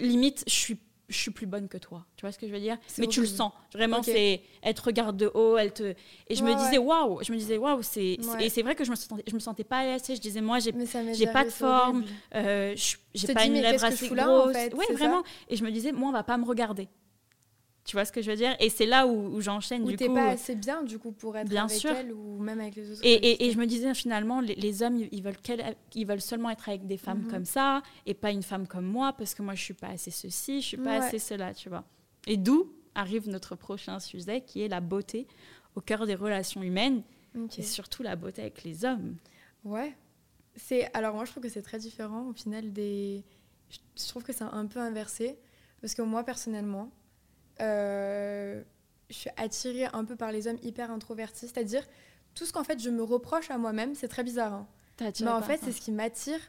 [0.00, 0.78] limite je suis
[1.10, 2.04] je suis plus bonne que toi.
[2.16, 2.76] Tu vois ce que je veux dire?
[2.98, 3.50] Mais tu le sens.
[3.72, 5.94] Vraiment, c'est elle te regarde de haut, elle te
[6.28, 8.44] et je Ouais, me disais waouh, je me disais waouh, c'est Ouais.
[8.44, 10.16] et c'est vrai que je me sentais je me sentais pas assez.
[10.16, 14.06] Je disais moi j'ai pas de forme, euh, je- j'ai pas dis, une lèvre assez
[14.06, 14.52] fous là, en grosse.
[14.52, 15.22] fait, ouais, c'est ça vraiment.
[15.48, 16.88] Et je me disais, moi, on va pas me regarder.
[17.88, 18.54] Tu vois ce que je veux dire?
[18.60, 20.12] Et c'est là où, où j'enchaîne du coup.
[20.12, 21.90] pas assez bien du coup pour être Bien avec sûr.
[21.92, 23.00] elle ou même avec les autres.
[23.02, 25.38] Et, et- je me disais finalement, les, les hommes, ils veulent,
[25.94, 27.30] ils veulent seulement être avec des femmes Mhm.
[27.30, 30.10] comme ça et pas une femme comme moi parce que moi, je suis pas assez
[30.10, 31.06] ceci, je suis pas Ouais.
[31.06, 31.82] assez cela, tu vois.
[32.26, 35.26] Et d'où arrive notre prochain sujet qui est la beauté
[35.74, 37.02] au cœur des relations humaines
[37.38, 37.58] Ok.
[37.58, 39.16] et surtout la beauté avec les hommes.
[39.64, 39.96] Ouais.
[40.56, 43.24] C'est alors moi je trouve que c'est très différent au final des.
[43.96, 45.38] Je trouve que c'est un peu inversé
[45.80, 46.90] parce que moi personnellement,
[47.60, 48.62] euh,
[49.10, 51.86] je suis attirée un peu par les hommes hyper introvertis, c'est-à-dire
[52.34, 54.52] tout ce qu'en fait je me reproche à moi-même, c'est très bizarre.
[54.52, 54.66] hein.
[55.20, 56.40] Mais en fait c'est ce qui m'attire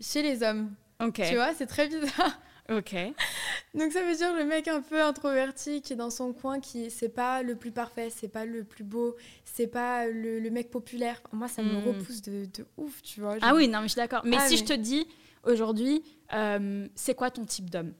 [0.00, 0.72] chez les hommes.
[1.00, 1.20] Ok.
[1.28, 2.40] Tu vois, c'est très bizarre.
[2.70, 2.94] Ok.
[3.74, 6.90] Donc ça veut dire le mec un peu introverti qui est dans son coin, qui
[6.90, 10.70] c'est pas le plus parfait, c'est pas le plus beau, c'est pas le, le mec
[10.70, 11.22] populaire.
[11.32, 11.86] Moi ça me Mm.
[11.86, 13.36] repousse de, de ouf, tu vois.
[13.42, 14.22] Ah oui, non, mais je suis d'accord.
[14.24, 15.06] Mais Ah, si mais- je te dis
[15.44, 17.92] aujourd'hui, euh, c'est quoi ton type d'homme?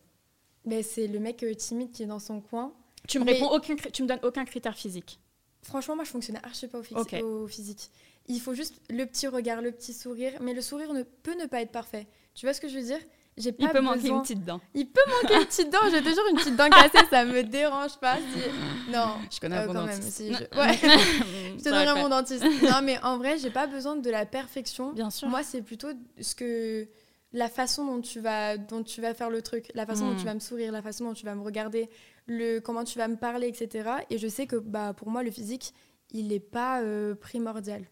[0.66, 2.72] Mais c'est le mec euh, timide qui est dans son coin.
[3.08, 5.20] Tu me Mais- réponds aucun, cri- tu me donnes aucun critère physique.
[5.62, 7.14] Franchement, moi, je fonctionne archi pas au, fix- Ok.
[7.22, 7.90] au physique.
[8.28, 10.32] Il faut juste le petit regard, le petit sourire.
[10.40, 12.06] Mais le sourire ne peut ne pas être parfait.
[12.34, 12.98] Tu vois ce que je veux dire?
[13.38, 14.60] J'ai pas Il peut manquer une petite dent.
[14.74, 15.78] Il peut manquer une petite dent.
[15.90, 17.06] J'ai toujours une petite dent cassée.
[17.10, 18.16] Ça me dérange pas.
[18.16, 19.16] si- Non.
[19.30, 20.10] Je connais Euh, un bon même, dentiste.
[20.16, 20.78] si, je- Ouais.
[21.58, 22.42] Je te donnerai mon dentiste.
[22.62, 24.92] Non, mais en vrai, j'ai pas besoin de la perfection.
[24.92, 25.28] Bien sûr.
[25.28, 25.88] Moi, c'est plutôt
[26.20, 26.88] ce que
[27.36, 30.24] la façon dont tu vas dont tu vas faire le truc, la façon dont tu
[30.24, 31.88] vas me sourire, la façon dont tu vas me regarder,
[32.26, 33.90] le comment tu vas me parler, etc.
[34.10, 35.74] Et je sais que bah pour moi le physique,
[36.10, 37.84] il n'est pas euh, primordial.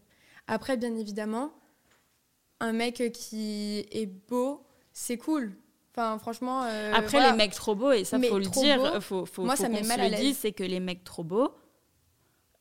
[0.47, 1.53] Après, bien évidemment,
[2.61, 5.53] un mec qui est beau, c'est cool.
[5.93, 6.63] Enfin, franchement.
[6.65, 7.31] euh, Après, voilà.
[7.33, 9.63] les mecs trop beaux, et ça, Mais faut le dire, beaux, faut, faut, moi, faut
[9.63, 10.37] ça met mal à l'aise.
[10.39, 11.51] c'est que les mecs trop beaux,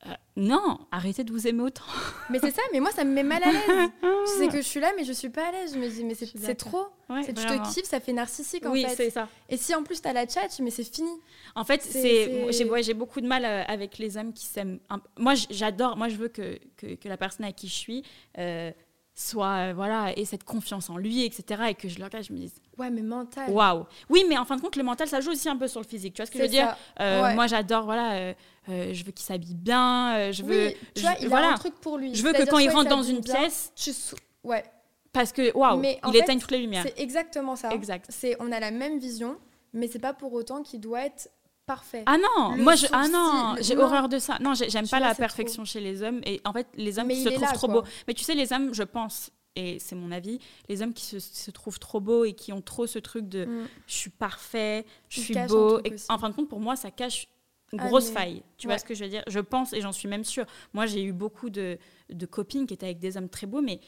[0.06, 1.84] euh, non, arrêtez de vous aimer autant.
[2.30, 3.90] Mais c'est ça, mais moi ça me met mal à l'aise.
[4.26, 5.74] tu sais que je suis là, mais je suis pas à l'aise.
[5.74, 6.86] Je me dis, mais c'est Je trop.
[7.08, 8.94] Ouais, C'est- tu te kiffes, ça fait narcissique en Oui, fait.
[8.96, 9.28] c'est ça.
[9.48, 11.10] Et si en plus t'as la tchatch, mais c'est fini.
[11.54, 14.78] En fait, C'est- j'ai ouais, beaucoup de mal euh, avec les hommes qui s'aiment.
[15.18, 15.96] Moi, j'adore.
[15.96, 18.02] Moi, je veux que, que, que la personne avec qui je suis
[18.38, 18.70] euh,
[19.14, 21.62] soit euh, voilà ait cette confiance en lui, etc.
[21.70, 23.50] Et que je le regarde, je me dise Ouais, mais mental.
[23.50, 23.84] waouh.
[24.10, 25.86] Oui, mais en fin de compte, le mental, ça joue aussi un peu sur le
[25.86, 26.14] physique.
[26.14, 26.74] Tu vois ce que je veux dire.
[27.00, 27.34] Euh, Ouais.
[27.34, 27.84] Moi, j'adore.
[27.84, 28.34] Voilà, euh,
[28.68, 30.30] euh, je veux qu'il s'habille bien.
[30.32, 30.66] je veux.
[30.68, 31.48] Oui, tu je- vois, il voilà.
[31.50, 32.14] a un truc pour lui.
[32.14, 34.64] Je veux que quand il rentre dans une bien, pièce, tu sou- Ouais,
[35.12, 36.82] parce que waouh, il fait, éteigne toutes les lumières.
[36.84, 37.70] c'est exactement ça.
[37.70, 38.06] Exact.
[38.08, 39.36] C'est on a la même vision,
[39.72, 41.28] mais c'est pas pour autant qu'il doit être
[41.66, 42.02] parfait.
[42.06, 44.36] Ah non, Le moi je, ah non, j'ai horreur de ça.
[44.40, 46.20] Non, j'ai- j'aime pas vois, la perfection chez les hommes.
[46.26, 47.82] Et en fait, les hommes Mais se trouvent là, trop beaux.
[48.06, 50.38] Mais tu sais, les hommes, je pense, et c'est mon avis,
[50.68, 53.44] les hommes qui se, se trouvent trop beaux et qui ont trop ce truc de
[53.46, 53.68] Mm.
[53.86, 55.80] je suis parfait, je Ils suis beau.
[55.84, 57.28] Et en fin de compte, pour moi, ça cache
[57.72, 58.42] une Ah, grosse mais- faille.
[58.58, 59.22] Tu vois ce que je veux dire?
[59.26, 60.46] Je pense, et j'en suis même sûre.
[60.72, 61.78] Moi, j'ai eu beaucoup de,
[62.10, 63.80] de copines qui étaient avec des hommes très beaux, mais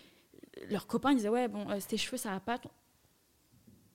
[0.70, 2.58] leurs copains disaient Ouais, bon, euh, tes cheveux, ça va pas.
[2.58, 2.70] ton-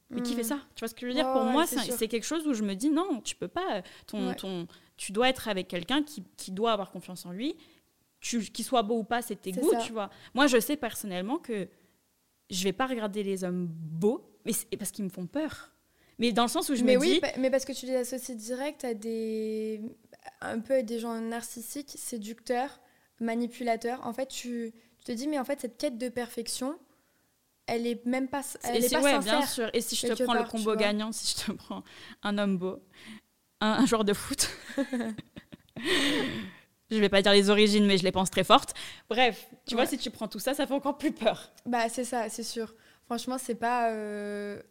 [0.10, 0.38] Mais qui Mm.
[0.38, 0.60] fait ça?
[0.76, 1.32] Tu vois ce que je veux dire?
[1.32, 3.78] Pour ouais, moi, c'est quelque chose où je me dis non, tu peux pas.
[3.78, 4.36] euh, Ton, Ouais.
[4.36, 7.56] ton, tu dois être avec quelqu'un qui, qui doit avoir confiance en lui.
[8.22, 9.80] Qu'il soit beau ou pas, c'est tes goûts, ça.
[9.80, 10.10] tu vois.
[10.36, 11.68] Moi, je sais personnellement que
[12.52, 15.72] je vais pas regarder les hommes beaux, mais parce qu'ils me font peur.
[16.20, 17.96] Mais dans le sens où je mais me oui, dis, mais parce que tu les
[17.96, 19.82] associes direct à des
[20.42, 22.80] un peu à des gens narcissiques, séducteurs,
[23.20, 24.06] manipulateurs.
[24.06, 26.78] En fait, tu, tu te dis mais en fait cette quête de perfection,
[27.66, 29.38] elle est même pas elle et est si- pas ouais, sincère.
[29.40, 29.70] bien sûr.
[29.74, 31.84] Et si je te prends le part, combo gagnant, si je te prends
[32.22, 32.84] un homme beau,
[33.62, 34.48] un, un joueur de foot.
[36.92, 38.74] je vais pas dire les origines, mais je les pense très fortes.
[39.10, 41.52] Bref, tu vois, si tu prends tout ça, ça fait encore plus peur.
[41.66, 42.74] Bah, c'est ça, c'est sûr.
[43.06, 43.90] Franchement, c'est pas.
[43.92, 44.62] euh,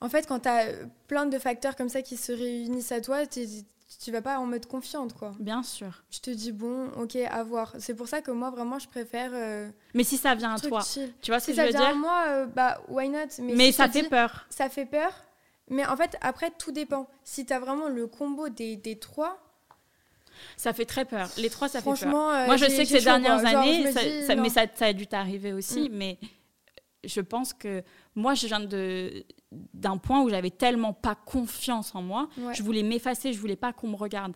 [0.00, 0.66] En fait, quand t'as
[1.08, 4.66] plein de facteurs comme ça qui se réunissent à toi, tu vas pas en mode
[4.66, 5.34] confiante, quoi.
[5.40, 6.04] Bien sûr.
[6.10, 7.74] Je te dis, bon, ok, à voir.
[7.78, 9.30] C'est pour ça que moi, vraiment, je préfère.
[9.32, 11.12] euh, Mais si ça vient à toi, chill.
[11.22, 13.18] tu vois ce Si que je ça veux vient à moi, euh, bah, why not?
[13.40, 14.46] Mais, si je ça fait dis- peur.
[14.50, 15.12] Ça fait peur.
[15.68, 17.08] Mais en fait, après, tout dépend.
[17.24, 19.38] Si t'as vraiment le combo des, des trois,
[20.56, 21.28] Ça fait très peur.
[21.38, 21.96] Les trois, ça fait peur.
[21.96, 22.30] franchement.
[22.30, 23.18] euh, Moi, je sais que ces quoi.
[23.18, 25.88] dernières Genre, années, ça- dis, ça- mais ça, ça a dû t'arriver aussi.
[25.88, 25.92] Mm.
[25.94, 26.18] Mais
[27.04, 27.82] je pense que
[28.14, 29.24] moi, je viens de
[29.72, 32.28] d'un point où j'avais tellement pas confiance en moi.
[32.36, 32.52] Ouais.
[32.52, 34.32] Je voulais m'effacer, je voulais pas qu'on me regarde.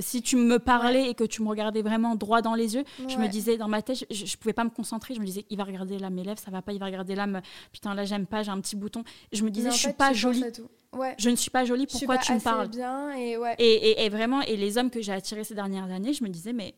[0.00, 3.16] Si tu me parlais et que tu me regardais vraiment droit dans les yeux, je
[3.16, 5.14] me disais dans ma tête, je, je pouvais pas me concentrer.
[5.14, 6.72] Je me disais, il va regarder là mes lèvres, ça va pas.
[6.72, 7.40] Il va regarder là, me-
[7.70, 9.04] putain là j'aime pas, j'ai un petit bouton.
[9.32, 10.44] Je me disais, je suis fait, pas tu penses jolie.
[10.94, 11.14] Ouais.
[11.18, 11.86] Je ne suis pas jolie.
[11.86, 13.54] Pourquoi tu me parles bien et ouais.
[13.58, 16.28] et, et- et vraiment, et les hommes que j'ai attirés ces dernières années, je me
[16.28, 16.74] disais, mais,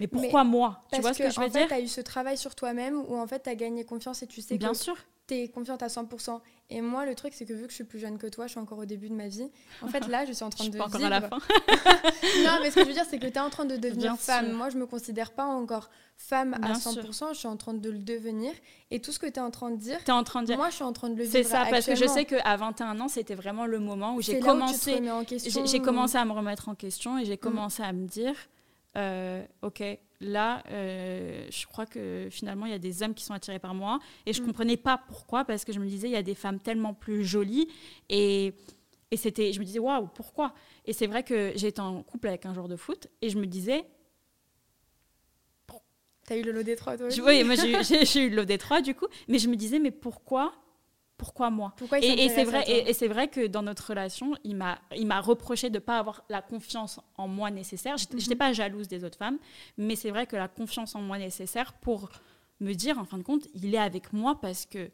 [0.00, 0.80] mais pourquoi moi?
[0.92, 1.68] Tu vois ce que, je veux en fait, dire?
[1.68, 4.26] tu as eu ce travail sur toi-même où en fait tu as gagné confiance et
[4.26, 4.96] tu sais Bien que sûr.
[5.28, 6.40] tu es confiante à 100%.
[6.74, 8.52] Et moi, le truc, c'est que vu que je suis plus jeune que toi, je
[8.52, 9.50] suis encore au début de ma vie.
[9.82, 11.12] En fait, là, je suis en Je train suis de pas encore vivre.
[11.12, 11.36] à la fin.
[12.44, 14.12] non, mais ce que je veux dire, c'est que tu es en train de devenir
[14.12, 14.46] Bien femme.
[14.48, 14.56] sûr.
[14.56, 17.34] Moi, je me considère pas encore femme à Bien 100%.
[17.34, 18.52] Je suis en train de le devenir.
[18.90, 20.56] Et tout ce que tu es en train de dire, es en train de dire.
[20.56, 21.32] moi, je suis en train de le vivre.
[21.32, 24.40] C'est ça, parce que je sais qu'à 21 ans, c'était vraiment le moment où j'ai
[24.40, 24.94] commencé.
[24.94, 25.64] remets en question.
[25.66, 27.18] J'ai j'ai commencé à me remettre en question Mm.
[27.20, 28.34] et j'ai commencé à me dire
[28.96, 29.82] euh, ok,
[30.22, 33.74] là, euh, je crois que finalement, il y a des hommes qui sont attirés par
[33.74, 33.98] moi.
[34.26, 34.46] Et je Mm.
[34.46, 37.24] comprenais pas pourquoi, parce que je me disais, il y a des femmes tellement plus
[37.24, 37.68] jolies.
[38.08, 38.54] Et,
[39.10, 40.54] et c'était, je me disais, waouh, pourquoi?
[40.86, 43.46] Et c'est vrai que j'étais en couple avec un joueur de foot et je me
[43.46, 43.84] disais,
[46.24, 48.30] T'as eu le lot Détroit, toi aussi je, oui, moi j'ai eu- j'ai j'ai eu
[48.30, 50.54] le Détroit du coup, mais je me disais, mais pourquoi
[51.22, 53.88] Pourquoi moi Pourquoi et, et c'est vrai, toi et, et c'est vrai que dans notre
[53.90, 57.96] relation, il m'a, il m'a reproché de ne pas avoir la confiance en moi nécessaire.
[57.96, 58.38] J'étais, j'étais Mhm.
[58.38, 59.38] pas jalouse des autres femmes,
[59.78, 62.10] mais c'est vrai que la confiance en moi nécessaire pour
[62.60, 64.90] me dire, en fin de compte, il est avec moi parce que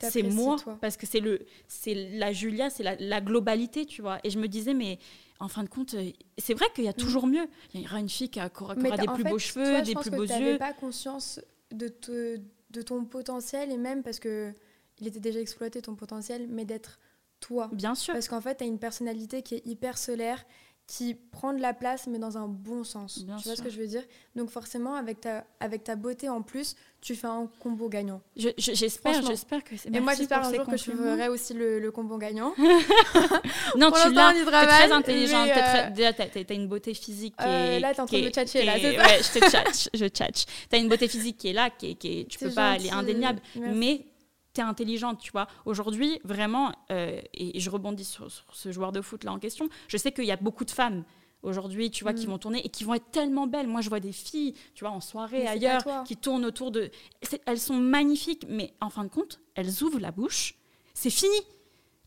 [0.00, 0.78] c'est moi, toi.
[0.80, 4.18] parce que c'est le, c'est la Julia, c'est la, la globalité, tu vois.
[4.22, 4.98] Et je me disais, mais
[5.40, 5.96] en fin de compte,
[6.38, 7.46] c'est vrai qu'il y a toujours mieux.
[7.74, 8.74] Il y aura une fille qui, a- qui aura.
[8.76, 10.58] Mais des plus fait, beaux toi, cheveux, je des pense plus que beaux yeux.
[10.58, 11.40] pas conscience
[11.72, 12.38] de, te-
[12.70, 14.52] de ton potentiel et même parce que
[15.00, 16.98] il était déjà exploité ton potentiel, mais d'être
[17.40, 17.68] toi.
[17.72, 18.12] Bien sûr.
[18.14, 20.44] Parce qu'en fait, tu as une personnalité qui est hyper solaire,
[20.86, 23.20] qui prend de la place, mais dans un bon sens.
[23.22, 24.02] Bien tu vois ce que je veux dire?
[24.34, 28.20] Donc forcément, avec ta, avec ta beauté en plus, tu fais un combo gagnant.
[28.36, 29.88] Je- je- J'espère, j'espère que c'est.
[29.94, 32.52] Et moi, j'espère un jour que je ferai aussi le, le combo gagnant.
[33.76, 34.32] Non, Pour tu l'as.
[34.32, 37.80] T'es très t'es euh, Déjà, t'as une beauté physique qui Euh, est.
[37.80, 40.44] là, t'es en train de me tchatcher, là, c'est Ouais, je te tchatche, je tchatche.
[40.68, 42.86] T'as une beauté physique qui est là, qui est, qui est- tu peux pas, elle
[42.86, 43.40] est indéniable.
[43.56, 43.78] Merci.
[43.78, 44.06] Mais
[44.52, 45.46] t'es intelligente, tu vois.
[45.64, 49.68] Aujourd'hui, vraiment, euh, et je rebondis sur, sur ce joueur de foot là en question,
[49.88, 51.04] je sais qu'il y a beaucoup de femmes
[51.42, 52.30] aujourd'hui, tu vois, qui Mm.
[52.30, 53.66] vont tourner et qui vont être tellement belles.
[53.66, 56.90] Moi, je vois des filles, tu vois, en soirée, Mais ailleurs, qui tournent autour de...
[57.46, 60.54] Elles sont magnifiques, mais en fin de compte, elles ouvrent la bouche,
[60.92, 61.34] c'est fini.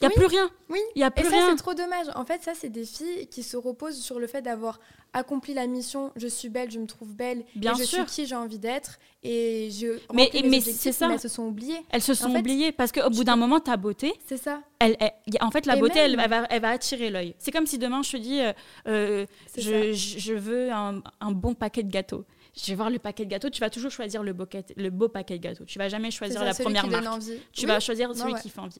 [0.02, 0.16] Il n'y a Oui.
[0.16, 0.50] plus rien.
[0.70, 1.50] Oui, Il n'y a Et plus ça, rien.
[1.50, 2.08] c'est trop dommage.
[2.16, 4.80] En fait, ça, c'est des filles qui se reposent sur le fait d'avoir
[5.14, 6.12] accompli la mission.
[6.16, 7.44] Je suis belle, je me trouve belle.
[7.56, 8.10] Bien et je sûr.
[8.10, 9.00] suis qui j'ai envie d'être.
[9.24, 10.00] Et je.
[10.14, 11.08] Mais- mes mais c'est ça.
[11.08, 11.80] Mais elles se sont oubliées.
[11.92, 14.62] Elles se sont fait, oubliées parce qu'au bout d'un moment, ta beauté, C'est ça.
[14.80, 17.36] elle, elle- en fait, la Et beauté, elle, même- elle va, elle va attirer l'œil.
[17.40, 18.52] C'est comme si demain, je te dis, euh,
[18.88, 19.26] euh,
[19.58, 22.26] je, je- je veux un, un bon paquet de gâteaux.
[22.56, 23.50] Je vais voir le paquet de gâteaux.
[23.50, 24.46] Tu vas toujours choisir le beau,
[24.76, 25.66] le beau paquet de gâteaux.
[25.66, 27.22] Tu vas jamais choisir ça, la première marque.
[27.52, 28.40] Tu Oui, vas choisir non, celui ouais.
[28.42, 28.78] qui fait envie.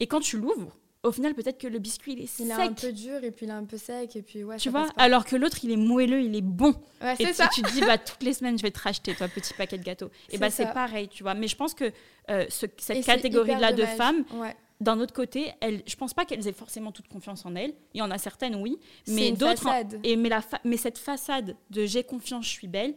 [0.00, 2.58] Et quand tu l'ouvres, au final, peut-être que le biscuit, il est Il est sec.
[2.58, 4.16] un peu dur et puis il est un peu sec.
[4.16, 6.74] Et puis, ouais, tu vois, alors que l'autre, il est moelleux, il est bon.
[7.02, 7.48] Ouais, Et c'est tu, ça.
[7.54, 9.84] tu te dis, bah, toutes les semaines, je vais te racheter, toi, petit paquet de
[9.84, 10.10] gâteaux.
[10.30, 11.34] Et bah, c'est pareil, tu vois.
[11.34, 11.92] Mais je pense que
[12.30, 14.56] euh, ce- Et cette catégorie-là de femmes, Ouais.
[14.80, 17.74] d'un autre côté, elles, je pense pas qu'elles aient forcément toute confiance en elles.
[17.92, 18.78] Il y en a certaines, oui.
[19.08, 19.62] Mais d'autres.
[19.62, 20.00] façade.
[20.04, 22.94] Et mais, la fa- mais cette façade de j'ai confiance, je suis belle,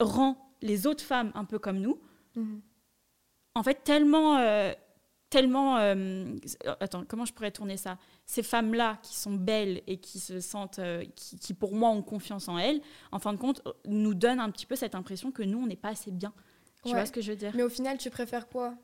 [0.00, 1.98] rend les autres femmes un peu comme nous,
[2.36, 2.60] Mhm.
[3.54, 4.36] en fait, tellement.
[4.38, 4.72] euh,
[5.30, 6.34] tellement euh,
[6.80, 7.98] attends, comment je pourrais tourner ça?
[8.24, 10.78] Ces femmes-là qui sont belles et qui se sentent.
[10.78, 12.80] euh, qui, qui, pour moi, ont confiance en elles,
[13.12, 15.76] en fin de compte, nous donnent un petit peu cette impression que nous, on n'est
[15.76, 16.32] pas assez bien.
[16.84, 16.94] Tu Ouais.
[16.94, 17.52] vois ce que je veux dire?
[17.54, 18.74] Mais au final, tu préfères quoi?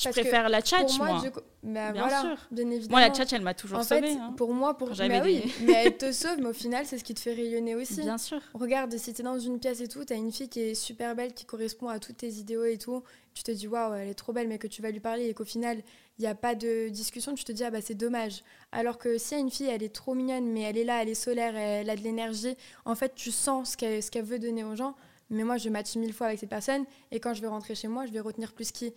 [0.00, 1.20] Je parce préfère la tchatch, Pour moi, moi.
[1.22, 2.36] du coup- bah, Bien voilà, sûr.
[2.50, 2.90] bien évidemment.
[2.90, 4.12] Moi, la tchatch, elle m'a toujours en fait, sauvée.
[4.12, 4.32] hein.
[4.36, 7.12] pour moi, pour bah oui, mais elle te sauve, mais au final, c'est ce qui
[7.14, 8.00] te fait rayonner aussi.
[8.00, 8.40] Bien sûr.
[8.54, 11.34] Regarde, si t'es dans une pièce et tout, t'as une fille qui est super belle,
[11.34, 13.02] qui correspond à toutes tes idéaux et tout,
[13.34, 15.34] tu te dis waouh, elle est trop belle, mais que tu vas lui parler et
[15.34, 15.82] qu'au final,
[16.18, 18.42] il n'y a pas de discussion, tu te dis ah bah c'est dommage.
[18.72, 21.14] Alors que si une fille, elle est trop mignonne, mais elle est là, elle est
[21.14, 24.64] solaire, elle a de l'énergie, en fait, tu sens ce qu'elle ce qu'elle veut donner
[24.64, 24.94] aux gens.
[25.32, 27.86] Mais moi, je match mille fois avec cette personne et quand je vais rentrer chez
[27.86, 28.92] moi, je vais retenir plus qui?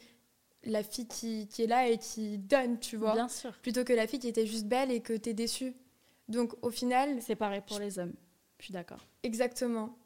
[0.66, 3.14] La fille qui, qui est là et qui donne, tu vois.
[3.14, 3.52] Bien sûr.
[3.62, 5.74] Plutôt que la fille qui était juste belle et que t'es déçue.
[6.30, 8.14] Donc au final, C'est pareil pour les hommes.
[8.60, 9.06] Je suis d'accord.
[9.24, 9.98] Exactement.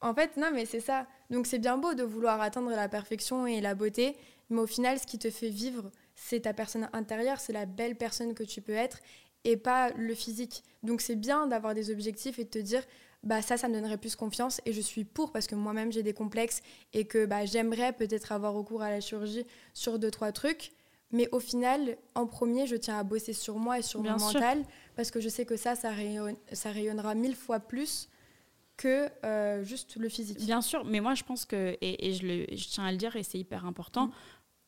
[0.00, 1.06] En fait, non, mais c'est ça.
[1.30, 4.16] Donc c'est bien beau de vouloir atteindre la perfection et la beauté,
[4.50, 7.96] mais au final, ce qui te fait vivre, c'est ta personne intérieure, c'est la belle
[7.96, 9.00] personne que tu peux être
[9.44, 10.62] et pas le physique.
[10.82, 12.82] Donc c'est bien d'avoir des objectifs et de te dire,
[13.24, 16.02] bah ça, ça me donnerait plus confiance et je suis pour parce que moi-même j'ai
[16.02, 20.32] des complexes et que bah, j'aimerais peut-être avoir recours à la chirurgie sur deux, trois
[20.32, 20.72] trucs.
[21.10, 24.18] Mais au final, en premier, je tiens à bosser sur moi et sur Bien mon
[24.18, 24.34] sûr.
[24.40, 24.62] mental
[24.94, 28.08] parce que je sais que ça, ça, rayonne- ça rayonnera mille fois plus
[28.76, 30.38] que euh, juste le physique.
[30.38, 32.98] Bien sûr, mais moi je pense que, et, et je, le, je tiens à le
[32.98, 34.06] dire, et c'est hyper important,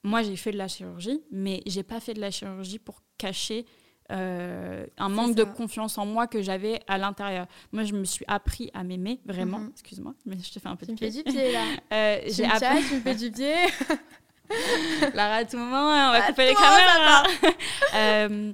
[0.02, 0.08] Mm.
[0.08, 3.66] moi j'ai fait de la chirurgie, mais j'ai pas fait de la chirurgie pour cacher
[4.10, 5.48] euh, un manque de ça.
[5.50, 7.46] confiance en moi que j'avais à l'intérieur.
[7.72, 9.58] Moi je me suis appris à m'aimer, vraiment.
[9.60, 9.70] Mhm.
[9.72, 11.22] Excuse-moi, mais je te fais un peu Tu de me fais pied.
[11.22, 11.64] du pied là.
[11.92, 12.84] Euh, Tu j'ai me appris.
[12.88, 13.54] tu me fais du pied.
[15.14, 17.22] Lara, à tout moment, on va À couper les caméras.
[17.94, 18.52] Euh,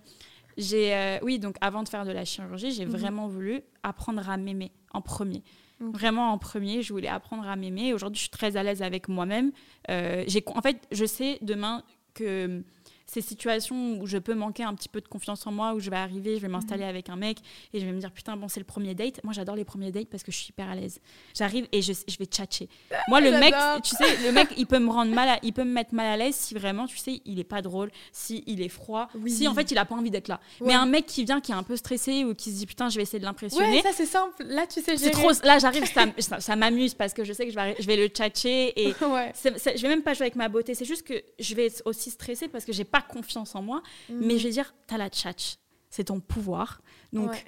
[0.57, 2.92] j'ai, euh, oui, donc avant de faire de la chirurgie, j'ai Mhm.
[2.92, 5.42] vraiment voulu apprendre à m'aimer en premier.
[5.79, 7.92] Vraiment en premier, je voulais apprendre à m'aimer.
[7.92, 9.53] Aujourd'hui, je suis très à l'aise avec moi-même.
[9.90, 11.83] Euh, j'ai, en fait, je sais demain
[12.14, 12.62] que
[13.07, 15.90] ces situations où je peux manquer un petit peu de confiance en moi, où je
[15.90, 16.88] vais arriver, je vais m'installer Mhm.
[16.90, 17.38] avec un mec
[17.73, 19.23] et je vais me dire putain bon c'est le premier date.
[19.25, 21.01] Moi j'adore les premiers dates parce que je suis hyper à l'aise.
[21.37, 22.69] J'arrive et je, je vais tchatcher.
[23.09, 25.64] Moi le mec, tu sais, le mec il peut me rendre mal, à- il peut
[25.64, 28.61] me mettre mal à l'aise si vraiment tu sais il est pas drôle, si il
[28.61, 29.31] est froid, Oui.
[29.31, 30.40] si en fait il a pas envie d'être là.
[30.61, 30.69] Ouais.
[30.69, 32.88] Mais un mec qui vient qui est un peu stressé ou qui se dit putain
[32.88, 33.77] je vais essayer de l'impressionner.
[33.77, 34.42] Ouais, ça c'est simple.
[34.45, 37.51] Là, tu sais trop là j'arrive ça, ça, ça m'amuse parce que je sais que
[37.53, 39.31] je vais, je vais le tchatcher et ouais.
[39.35, 41.83] c'est- je vais même pas jouer avec ma beauté, c'est juste que je vais être
[41.85, 43.82] aussi stressée parce que j'ai pas confiance en moi.
[44.11, 45.56] Mais je vais dire, t'as la tchatch,
[45.90, 46.80] c'est ton pouvoir.
[47.12, 47.44] Donc, Ouais.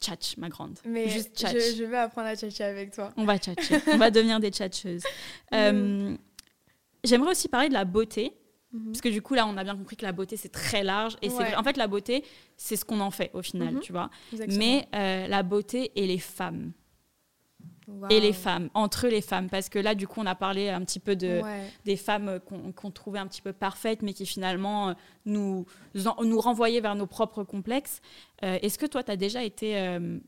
[0.00, 0.78] tchatch, ma grande.
[0.84, 1.52] Mais Juste tchatch.
[1.54, 3.12] je, je veux apprendre à tchatcher avec toi.
[3.16, 5.02] On va tchatcher, on va devenir des tchatcheuses.
[5.54, 6.16] Euh,
[7.04, 8.32] J'aimerais aussi parler de la beauté.
[8.72, 8.86] Mhm.
[8.86, 11.16] Parce que du coup, là, on a bien compris que la beauté, c'est très large.
[11.22, 11.54] Et c'est Ouais.
[11.54, 12.24] en fait, la beauté,
[12.56, 13.80] c'est ce qu'on en fait au final, Mhm.
[13.80, 14.10] tu vois.
[14.32, 14.58] Exactement.
[14.58, 16.72] Mais euh, la beauté et les femmes.
[18.10, 19.48] Et les femmes, entre les femmes.
[19.50, 21.70] Parce que là, du coup, on a parlé un petit peu de, Ouais.
[21.84, 24.92] des femmes euh, qu'on trouvait un petit peu parfaites, mais qui finalement euh,
[25.26, 28.00] nous, nous renvoyaient vers nos propres complexes.
[28.42, 30.18] Euh, Est-ce que toi, tu as déjà été euh,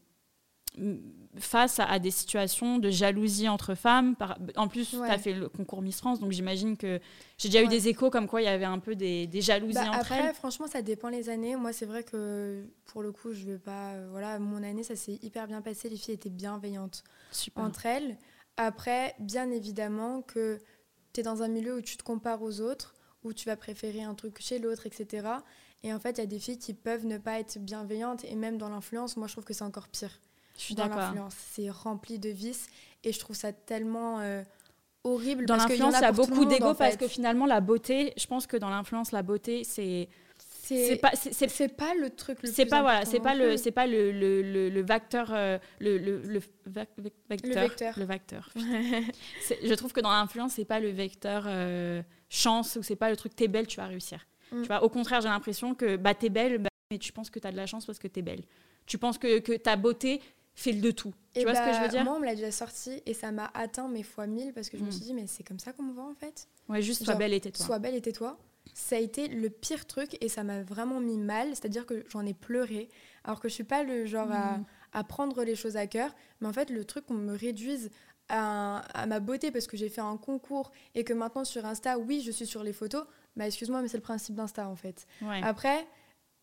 [1.38, 4.14] face à, des situations de jalousie entre femmes.
[4.56, 7.00] en plus, tu as fait le concours Miss France, donc j'imagine que
[7.38, 9.88] j'ai déjà eu des échos comme quoi il y avait un peu des, jalousies bah,
[9.88, 11.56] entre après, franchement, ça dépend les années.
[11.56, 13.92] Moi, c'est vrai que pour le coup, je vais pas.
[13.92, 15.88] Euh, voilà, mon année, ça s'est hyper bien passé.
[15.88, 17.04] Les filles étaient bienveillantes
[17.56, 18.16] entre elles.
[18.56, 20.58] Après, bien évidemment que
[21.12, 24.02] tu es dans un milieu où tu te compares aux autres, où tu vas préférer
[24.02, 25.28] un truc chez l'autre, etc.
[25.82, 28.24] Et en fait, il y a des filles qui peuvent ne pas être bienveillantes.
[28.24, 30.18] Et même dans l'influence, moi, je trouve que c'est encore pire.
[30.56, 31.34] Je suis dans l'influence.
[31.52, 32.66] C'est rempli de vices
[33.04, 34.42] et je trouve ça tellement euh,
[35.04, 35.46] horrible.
[35.46, 38.56] Dans l'influence, il y a, beaucoup d'ego parce que finalement, la beauté, je pense que
[38.56, 40.08] dans l'influence, la beauté, c'est
[40.66, 43.86] c'est pas c'est pas le truc le c'est pas voilà c'est pas le c'est pas
[43.86, 46.40] le le, le, le vecteur euh, le, le, le,
[47.28, 52.82] vecteur le vecteur je trouve que dans l'influence c'est pas le vecteur euh, chance ou
[52.82, 54.62] c'est pas le truc t'es belle tu vas réussir mm.
[54.62, 57.38] tu vois au contraire j'ai l'impression que bah t'es belle bah, mais tu penses que
[57.38, 58.42] t'as de la chance parce que t'es belle
[58.86, 60.20] tu penses que, que ta beauté
[60.56, 61.14] fait le de tout.
[61.34, 63.14] Tu vois ce que je veux bah, dire Moi, on me l'a déjà sorti et
[63.14, 64.92] ça m'a atteint mes fois mille parce que je me mm.
[64.92, 66.48] suis dit, mais c'est comme ça qu'on me voit en fait.
[66.68, 67.64] Ouais, juste sois belle et tais-toi.
[67.64, 68.38] Sois belle et tais-toi.
[68.74, 71.48] Ça a été le pire truc et ça m'a vraiment mis mal.
[71.50, 72.88] C'est-à-dire que j'en ai pleuré.
[73.24, 74.64] Alors que je suis pas le genre à, mm.
[74.94, 76.14] à, prendre les choses à cœur.
[76.40, 77.90] Mais en fait, le truc qu'on me réduise
[78.30, 81.98] à, à, ma beauté parce que j'ai fait un concours et que maintenant sur Insta,
[81.98, 83.04] oui, je suis sur les photos.
[83.36, 85.06] Bah, excuse-moi, mais c'est le principe d'Insta en fait.
[85.42, 85.86] Après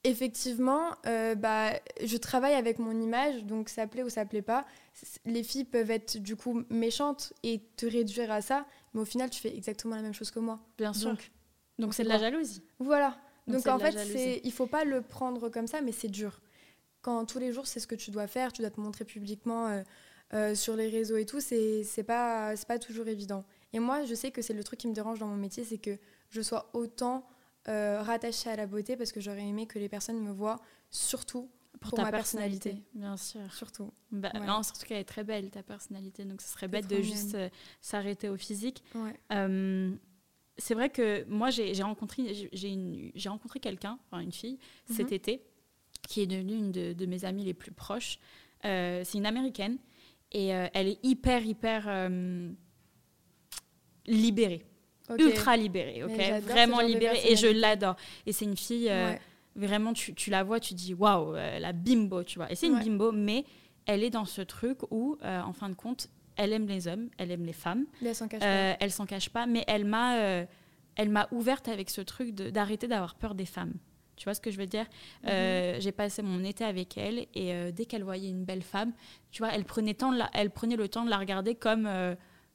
[0.03, 1.71] effectivement, euh, bah,
[2.03, 4.65] je travaille avec mon image, donc ça plaît ou ça plaît pas.
[5.25, 9.29] Les filles peuvent être du coup méchantes et te réduire à ça, mais au final,
[9.29, 10.59] tu fais exactement la même chose que moi.
[10.77, 11.15] Bien sûr.
[11.79, 12.63] Donc c'est de la jalousie.
[12.79, 13.17] Voilà.
[13.47, 16.41] Donc, en fait, c'est, il faut pas le prendre comme ça, mais c'est dur.
[17.01, 19.67] Quand tous les jours, c'est ce que tu dois faire, tu dois te montrer publiquement
[19.67, 19.81] euh,
[20.33, 23.43] euh, sur les réseaux et tout, c'est, c'est pas, c'est pas toujours évident.
[23.73, 25.77] Et moi, je sais que c'est le truc qui me dérange dans mon métier, c'est
[25.77, 25.97] que
[26.29, 27.27] je sois autant
[27.69, 31.49] euh, rattachée à la beauté parce que j'aurais aimé que les personnes me voient surtout
[31.79, 32.75] pour, ta ma personnalité.
[32.93, 33.41] Bien sûr.
[33.53, 33.91] Surtout.
[34.11, 36.25] Bah, Non, surtout qu'elle est très belle, ta personnalité.
[36.25, 37.49] Donc ce serait bête de juste euh,
[37.81, 38.83] s'arrêter au physique.
[39.31, 39.95] Euh,
[40.57, 45.13] c'est vrai que moi, j'ai rencontré, j'ai rencontré quelqu'un, enfin une fille, cet mhm.
[45.13, 45.45] été,
[46.07, 48.19] qui est devenue une de, de, mes amies les plus proches.
[48.61, 49.77] c'est une américaine
[50.31, 52.09] et elle est hyper, hyper
[54.05, 54.65] libérée
[55.17, 56.43] ultra libérée, ok?
[56.43, 57.19] Vraiment libérée.
[57.27, 57.95] Et je l'adore.
[58.25, 59.13] Et c'est une fille, euh,
[59.55, 62.51] vraiment, tu, tu, la vois, tu dis waouh, euh, la bimbo, tu vois.
[62.51, 63.45] Et c'est une bimbo, mais
[63.85, 67.09] elle est dans ce truc où, euh, en fin de compte, elle aime les hommes,
[67.17, 67.85] elle aime les femmes.
[68.01, 68.77] Mais elle s'en cache pas.
[68.79, 70.45] Elle s'en cache pas, mais elle m'a,
[70.95, 73.73] elle m'a ouverte avec ce truc d'arrêter d'avoir peur des femmes.
[74.15, 74.85] Tu vois ce que je veux dire?
[75.23, 75.79] Mhm.
[75.79, 78.93] J'ai passé mon été avec elle et dès qu'elle voyait une belle femme,
[79.31, 81.87] tu vois, elle prenait, temps elle prenait le temps de la regarder comme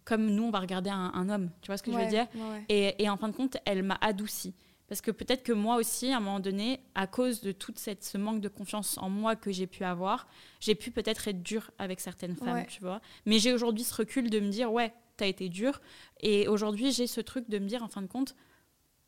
[0.09, 1.51] comme nous, on va regarder un, homme.
[1.61, 2.27] Tu vois ce que je veux dire
[2.71, 4.55] et, en fin de compte, elle m'a adoucie.
[4.89, 8.03] Parce que peut-être que moi aussi, à un moment donné, à cause de tout cette,
[8.03, 10.27] ce manque de confiance en moi que j'ai pu avoir,
[10.61, 13.03] j'ai pu peut-être être dure avec certaines femmes, tu vois.
[13.27, 15.83] Mais j'ai aujourd'hui ce recul de me dire, ouais, t'as été dure.
[16.21, 18.35] Et aujourd'hui, j'ai ce truc de me dire, en fin de compte,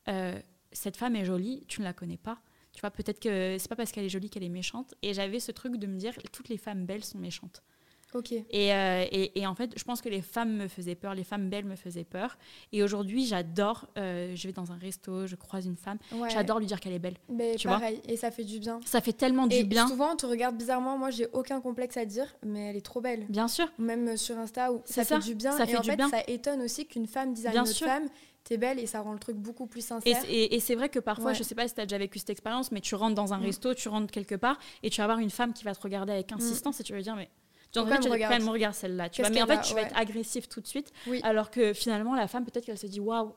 [0.07, 0.39] euh,
[0.71, 2.39] cette femme est jolie, tu ne la connais pas.
[2.73, 4.93] Tu vois, peut-être que c'est pas parce qu'elle est jolie qu'elle est méchante.
[5.01, 7.63] Et j'avais ce truc de me dire, toutes les femmes belles sont méchantes.
[8.13, 8.33] Ok.
[8.33, 11.49] Euh, et, et, en fait, je pense que les femmes me faisaient peur, les femmes
[11.49, 12.37] belles me faisaient peur.
[12.71, 13.87] Et aujourd'hui, j'adore.
[13.97, 15.97] Euh, je vais dans un resto, je croise une femme,
[16.29, 17.17] j'adore lui dire qu'elle est belle.
[17.29, 18.79] Mais tu pareil, vois et ça fait du bien.
[18.85, 19.87] Ça fait tellement du bien.
[19.87, 20.97] Souvent, on te regarde bizarrement.
[20.97, 23.25] Moi, j'ai aucun complexe à dire, mais elle est trop belle.
[23.29, 23.67] Bien sûr.
[23.77, 25.51] Même sur Insta, où ça, fait du bien.
[25.57, 26.09] Ça et fait en du fait, bien.
[26.09, 28.07] ça étonne aussi qu'une femme dise à une autre femme
[28.43, 30.23] t'es belle et ça rend le truc beaucoup plus sincère.
[30.27, 32.81] Et, c'est vrai que parfois, je sais pas si t'as déjà vécu cette expérience, mais
[32.81, 33.45] tu rentres dans un mm.
[33.45, 36.13] resto, tu rentres quelque part et tu vas avoir une femme qui va te regarder
[36.13, 36.35] avec mm.
[36.35, 37.29] insistance et tu vas dire, mais
[37.73, 39.29] Genre, en fait, tu me regarde celle-là, tu vois.
[39.31, 40.91] Mais en fait, tu vas être agressif tout de suite.
[41.23, 43.33] Alors que finalement, la femme, peut-être qu'elle se dit waouh,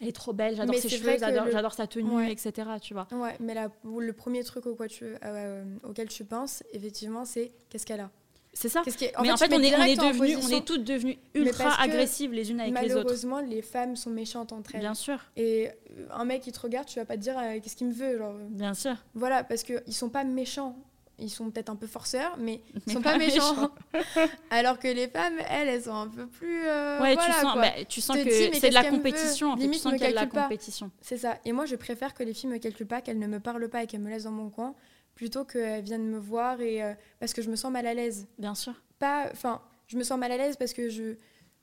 [0.00, 2.52] elle est trop belle, j'adore ses cheveux, j'adore sa tenue, etc.
[2.80, 3.06] Tu vois.
[3.12, 7.52] Ouais, mais la, le premier truc au quoi tu, euh, auquel tu penses, effectivement, c'est
[7.68, 8.10] qu'est-ce qu'elle a?
[8.52, 8.82] C'est ça.
[9.22, 12.50] mais en fait, on est, on est, devenu, on est toutes devenues ultra agressives les
[12.50, 13.04] unes avec les autres.
[13.04, 14.80] Malheureusement, les femmes sont méchantes entre elles.
[14.80, 15.18] Bien sûr.
[15.36, 17.86] Et euh, un mec qui te regarde, tu vas pas te dire euh, qu'est-ce qu'il
[17.86, 18.18] me veut.
[18.18, 18.34] Genre.
[18.48, 18.96] Bien sûr.
[19.14, 20.76] Voilà, parce qu'ils sont pas méchants
[21.20, 23.70] ils sont peut-être un peu forceurs, mais ils sont pas, méchants.
[24.50, 26.66] Alors que les femmes, elles, elles sont un peu plus.
[26.66, 29.52] Euh, ouais, tu, sens, bah, tu sens que c'est de la compétition.
[29.52, 30.90] En fait, tu sens qu'il y a de la compétition.
[31.00, 31.38] C'est ça.
[31.44, 33.82] Et moi, je préfère que les filles me calculent pas, qu'elles ne me parlent pas
[33.82, 34.74] et qu'elles me laissent dans mon coin,
[35.14, 38.26] plutôt qu'elles viennent me voir et euh, parce que je me sens mal à l'aise.
[38.38, 38.74] Bien sûr.
[38.98, 41.16] Pas, enfin, je me sens mal à l'aise parce que je,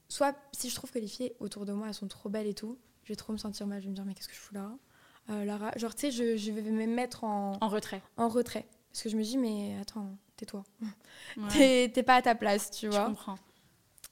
[0.09, 2.53] soit si je trouve que les filles autour de moi, elles sont trop belles et
[2.53, 3.79] tout, je vais trop me sentir mal.
[3.79, 4.71] Je vais me dire mais qu'est-ce que je fous là?
[5.29, 8.01] Euh, Lara, genre tu sais, je, je vais me mettre en en retrait.
[8.15, 8.65] En retrait.
[8.97, 10.63] Parce que je me dis, mais attends, tais-toi.
[11.53, 13.01] T'es pas à ta place, tu vois.
[13.01, 13.37] Je comprends.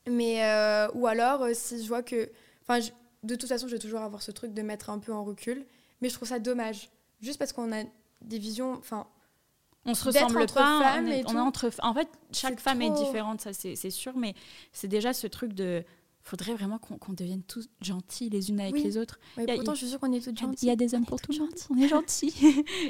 [0.08, 2.30] Mais, euh, ou alors, euh, si je vois que.
[2.62, 2.86] Enfin,
[3.24, 5.66] de toute façon, je vais toujours avoir ce truc de mettre un peu en recul.
[6.02, 6.92] Mais je trouve ça dommage.
[7.20, 7.82] Juste parce qu'on a
[8.22, 8.74] des visions.
[8.74, 9.08] Enfin,
[9.86, 10.80] on se ressemble entre pas.
[10.84, 11.38] femmes on est- et on est tout.
[11.40, 11.72] entre.
[11.82, 14.36] En fait, chaque femme est différente, ça c'est c'est sûr, mais
[14.72, 15.84] c'est déjà ce truc de.
[16.28, 18.82] Faudrait vraiment qu'on devienne tous gentils les unes avec Oui.
[18.84, 19.20] les autres.
[19.38, 20.58] Mais Y a- pourtant, je suis sûre qu'on est a- gentilles.
[20.64, 21.54] il y a des hommes pour tout le monde.
[21.70, 22.34] On est gentils.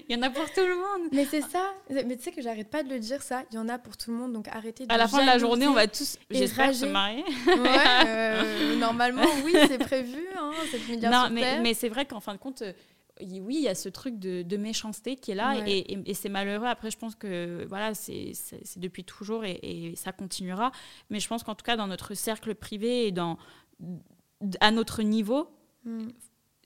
[0.08, 1.10] Il y en a pour tout le monde.
[1.12, 1.74] Mais c'est ça.
[1.90, 3.44] Mais tu sais que j'arrête pas de le dire, ça.
[3.52, 5.26] Il y en a pour tout le monde, donc arrêtez de À la fin de
[5.26, 7.26] la journée, on va tous, j'espère, se marier.
[7.46, 10.26] Ouais, euh, normalement, oui, c'est prévu.
[10.40, 11.62] Hein, cette milliard Non, sur mais, Terre.
[11.62, 12.64] mais c'est vrai qu'en fin de compte,
[13.22, 15.72] oui, il y a ce truc de, de méchanceté qui est là Ouais.
[15.72, 16.66] et, et- et c'est malheureux.
[16.68, 18.34] Après, je pense que voilà, c'est
[18.78, 20.72] depuis toujours et, et ça continuera.
[21.09, 23.38] Mais je pense qu'en tout cas, dans notre cercle privé et dans,
[24.59, 25.49] à notre niveau,
[25.88, 26.07] Mm.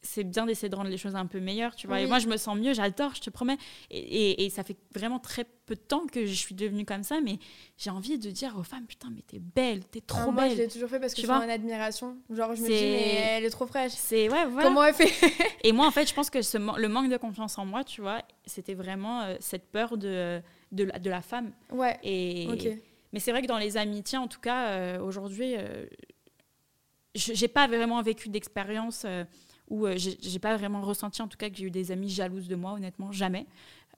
[0.02, 2.00] C'est bien d'essayer de rendre les choses un peu meilleures, tu vois.
[2.00, 3.58] Et moi, je me sens mieux, j'adore, je te promets.
[3.92, 7.04] Et, et- et ça fait vraiment très peu de temps que je suis devenue comme
[7.04, 7.38] ça, mais
[7.78, 10.50] j'ai envie de dire aux femmes, putain, mais t'es belle, t'es Ah, trop moi, je
[10.56, 10.58] belle.
[10.60, 12.18] l'ai toujours fait parce que Tu je suis vois en admiration.
[12.30, 13.92] Genre, je me dis, mais elle est trop fraîche.
[13.94, 14.68] C'est ouais, voilà.
[14.70, 15.12] Comment elle fait
[15.64, 18.00] Et moi, en fait, je pense que ce le manque de confiance en moi, tu
[18.00, 20.42] vois, c'était vraiment euh, cette peur de,
[20.72, 21.52] de, la, de la femme.
[21.72, 22.48] Ouais, Et.
[23.12, 25.86] Mais c'est vrai que dans les amitiés, en tout cas, euh, aujourd'hui, euh,
[27.16, 29.24] je j'ai pas vraiment vécu d'expérience euh,
[29.70, 32.48] où euh, j'ai pas vraiment ressenti, en tout cas, que j'ai eu des amies jalouses
[32.48, 33.46] de moi, honnêtement, jamais.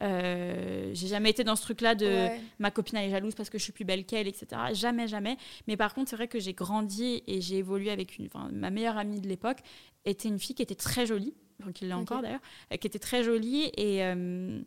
[0.02, 2.42] Euh, j'ai jamais été dans ce truc-là de Ouais.
[2.58, 4.48] ma copine elle est jalouse parce que je suis plus belle qu'elle, etc.
[4.74, 5.38] Jamais, jamais.
[5.68, 8.26] Mais par contre, c'est vrai que j'ai grandi et j'ai évolué avec une.
[8.26, 9.60] Enfin, ma meilleure amie de l'époque
[10.06, 11.36] était une fille qui était très jolie,
[11.76, 12.00] qui l'est Ok.
[12.02, 12.40] encore d'ailleurs,
[12.74, 14.60] euh, qui était très jolie et euh,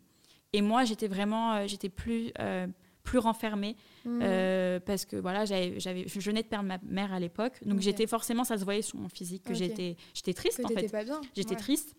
[0.53, 2.65] et moi j'étais vraiment, j'étais plus euh,
[3.05, 4.19] plus renfermée Mm.
[4.21, 8.05] euh, parce que voilà, j'avais, je venais de perdre ma mère à l'époque, donc j'étais
[8.05, 10.91] forcément, ça se voyait sur mon physique que j'étais, j'étais triste que en fait.
[11.35, 11.55] J'étais Ouais.
[11.59, 11.95] triste.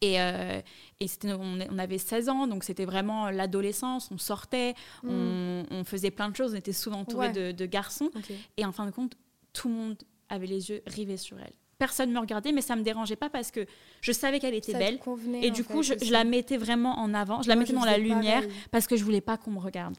[0.00, 0.60] Et, euh,
[1.00, 4.10] et c'était, on, on avait 16 ans, donc c'était vraiment l'adolescence.
[4.12, 5.08] On sortait, Mm.
[5.10, 7.32] on, on faisait plein de choses, on était souvent entourés Ouais.
[7.32, 8.10] de, de garçons.
[8.56, 9.14] Et en fin de compte,
[9.52, 9.96] tout le monde
[10.28, 11.52] avait les yeux rivés sur elle.
[11.78, 13.66] Personne ne me regardait, mais ça me dérangeait pas parce que
[14.00, 15.00] je savais qu'elle était Ça belle.
[15.42, 17.78] Et du coup, fait, je, la mettais vraiment en avant, je la Moi, mettais je
[17.78, 18.56] dans la lumière pareil.
[18.70, 19.96] parce que je voulais pas qu'on me regarde.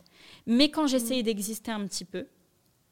[0.47, 1.25] Mais quand j'essayais Mm.
[1.25, 2.27] d'exister un petit peu,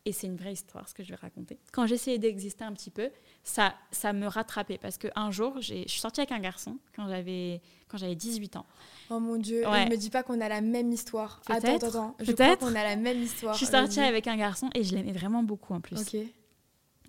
[0.05, 2.89] et c'est une vraie histoire ce que je vais raconter, quand j'essayais d'exister un petit
[2.89, 3.09] peu,
[3.43, 7.61] ça, ça me rattrapait parce qu'un jour, je suis sortie avec un garçon quand j'avais,
[7.87, 8.65] quand j'avais 18 ans.
[9.09, 9.85] Oh mon dieu, Ouais.
[9.85, 11.41] ne me dis pas qu'on a la même histoire.
[11.47, 12.15] Attends, attends, attends.
[12.19, 13.53] Je crois qu'on a la même histoire.
[13.53, 15.97] Je suis sortie avec un garçon et je l'aimais vraiment beaucoup en plus.
[16.01, 16.17] Ok.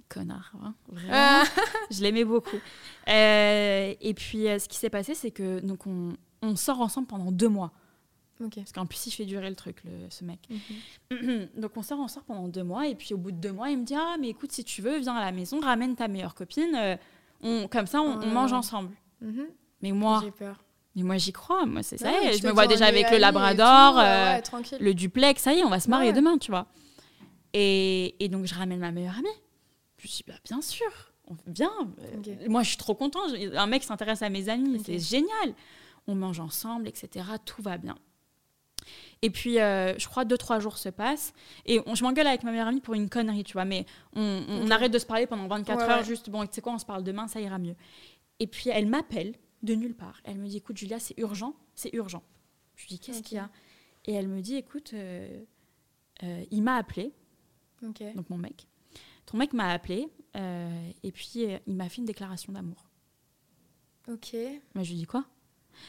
[0.09, 1.13] Connard, hein, vraiment.
[1.17, 1.45] Ah.
[1.91, 2.59] je l'aimais beaucoup.
[3.09, 7.07] Euh, et puis, euh, ce qui s'est passé, c'est que donc on, on sort ensemble
[7.07, 7.73] pendant deux mois.
[8.55, 10.41] Parce qu'en plus, il fait durer le truc, le- ce mec.
[11.11, 11.49] Mhm.
[11.61, 13.71] Donc on sort, on sort pendant deux mois et puis au bout de deux mois,
[13.71, 16.09] il me dit ah mais écoute si tu veux viens à la maison, ramène ta
[16.09, 16.97] meilleure copine, euh,
[17.43, 18.95] on, comme ça on, Oh on là mange ensemble.
[19.21, 19.47] Mhm.
[19.83, 20.63] Mais moi, J'ai peur.
[20.97, 23.95] mais moi j'y crois, moi c'est ça, Ouais, je me vois déjà avec le Labrador,
[23.95, 26.17] tout, euh, ouais, le duplex, ça y est, on va se marier Ouais.
[26.17, 26.67] demain, tu vois.
[27.53, 29.29] Et, et donc je ramène ma meilleure amie.
[29.99, 30.87] Je me dis bah bien sûr,
[31.29, 31.65] on, euh,
[32.19, 32.49] Ok.
[32.49, 35.55] Moi je suis trop contente, un mec s'intéresse à mes amis, c'est génial.
[36.07, 37.25] On mange ensemble, etc.
[37.47, 37.97] Tout va bien.
[39.25, 41.33] Et puis, euh, je crois, deux, trois jours se passent.
[41.65, 43.65] Et on- je m'engueule avec ma meilleure amie pour une connerie, tu vois.
[43.65, 46.05] Mais on, arrête de se parler pendant 24 Ouais, heures, ouais.
[46.05, 47.75] juste, bon, tu sais quoi, on se parle demain, ça ira mieux.
[48.39, 50.21] Et puis, elle m'appelle de nulle part.
[50.25, 52.23] Elle me dit, écoute, Julia, c'est urgent, c'est urgent.
[52.77, 53.49] Je lui dis, qu'est-ce qu'il y a?
[54.05, 55.43] Et elle me dit, écoute, euh,
[56.23, 57.11] euh, il m'a appelé,
[57.81, 58.67] donc mon mec.
[59.25, 62.91] Ton mec m'a appelé, et puis il m'a fait une déclaration d'amour.
[64.09, 64.37] Ok.
[64.75, 65.25] Moi, je lui dis, quoi?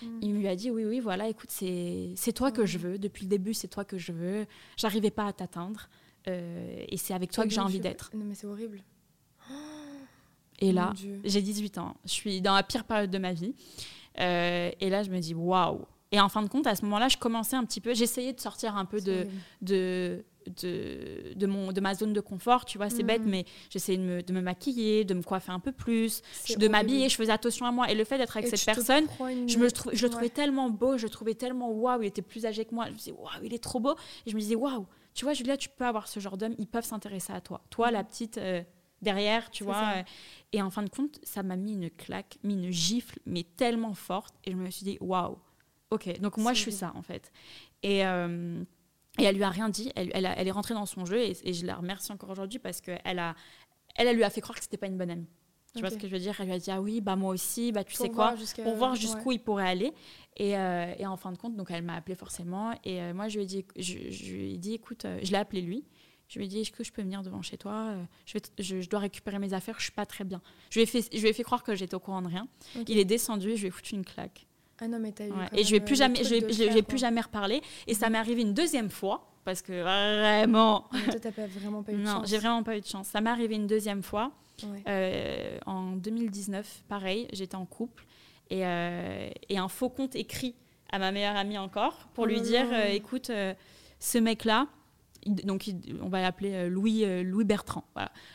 [0.01, 0.19] Mm.
[0.21, 2.97] Il lui a dit oui, oui, voilà, écoute, c'est toi que je veux.
[2.97, 4.45] Depuis le début, c'est toi que je veux.
[4.77, 5.89] J'arrivais pas à t'atteindre.
[6.27, 8.09] euh, et c'est avec toi que j'ai envie d'être.
[8.13, 8.81] Non, mais c'est horrible.
[10.59, 10.93] Et là,
[11.25, 11.97] j'ai 18 ans.
[12.05, 13.53] Je suis dans la pire période de ma vie.
[14.19, 15.81] Euh, et là, je me dis waouh.
[16.13, 17.93] Et en fin de compte, à ce moment-là, je commençais un petit peu.
[17.93, 19.31] J'essayais de sortir un peu C'est de, horrible.
[19.63, 20.25] de,
[20.61, 22.65] de, de, mon, de ma zone de confort.
[22.65, 25.59] Tu vois, c'est bête, mais j'essayais de me, de me maquiller, de me coiffer un
[25.59, 26.21] peu plus,
[26.55, 27.09] de m'habiller.
[27.09, 27.89] Je faisais attention à moi.
[27.91, 30.69] Et le fait d'être avec Et cette personne, une- Je, me je le trouvais tellement
[30.69, 32.85] beau, je le trouvais tellement waouh, il était plus âgé que moi.
[32.87, 33.95] Je me disais waouh, il est trop beau.
[34.25, 36.67] Et je me disais waouh, tu vois, Julia, tu peux avoir ce genre d'homme, ils
[36.67, 37.61] peuvent s'intéresser à toi.
[37.69, 38.61] Toi, la petite euh,
[39.01, 39.73] derrière, tu vois.
[39.75, 39.91] ça.
[39.99, 40.03] euh,
[40.53, 43.93] et en fin de compte, ça m'a mis une claque, mis une gifle, mais tellement
[43.93, 44.35] forte.
[44.45, 45.37] Et je me suis dit waouh,
[45.91, 47.31] ok, donc moi, je suis ça en fait.
[47.83, 48.05] Et.
[48.05, 48.63] euh,
[49.19, 51.19] et elle lui a rien dit, elle, elle, a- elle est rentrée dans son jeu
[51.21, 53.35] et, et je la remercie encore aujourd'hui parce qu'elle a,
[53.95, 55.27] elle, elle lui a fait croire que c'était pas une bonne amie.
[55.73, 56.33] Tu vois ce que je veux dire?
[56.39, 58.75] Elle lui a dit ah oui, bah moi aussi, bah tu Pour sais quoi, pour
[58.75, 58.97] voir ouais.
[58.97, 59.91] jusqu'où il pourrait aller.
[60.37, 62.71] Et, euh, et en fin de compte, donc elle m'a appelé forcément.
[62.85, 65.31] Et euh, moi, je lui ai dit, je, je lui ai dit écoute, euh, je
[65.31, 65.83] l'ai appelé lui.
[66.29, 67.93] Je lui ai dit, est-ce que je peux venir devant chez toi?
[68.25, 70.41] Je, vais t- je, je dois récupérer mes affaires, je suis pas très bien.
[70.71, 72.47] Je lui ai fait, je lui ai fait croire que j'étais au courant de rien.
[72.87, 74.44] Il est descendu, je lui ai foutu une claque.
[74.81, 75.31] Ah non, mais t'as eu.
[75.31, 75.47] Ouais.
[75.51, 76.35] quand Et je même, plus euh, jamais, je
[76.75, 77.61] je plus jamais reparlé.
[77.87, 78.11] Et ça Mhm.
[78.13, 82.01] m'est arrivé une deuxième fois parce que vraiment, Mais toi, pas vraiment pas eu de
[82.01, 82.29] non, chance.
[82.29, 83.07] j'ai vraiment pas eu de chance.
[83.07, 84.31] Ça m'est arrivé une deuxième fois.
[84.63, 84.83] Ouais.
[84.87, 88.05] Euh, en 2019, pareil, j'étais en couple
[88.49, 90.55] et, euh, et un faux compte écrit
[90.91, 93.31] à ma meilleure amie encore pour lui dire euh, écoute,
[93.99, 94.67] ce mec-là,
[95.25, 95.69] donc
[96.01, 97.83] on va l'appeler Louis, Louis Bertrand.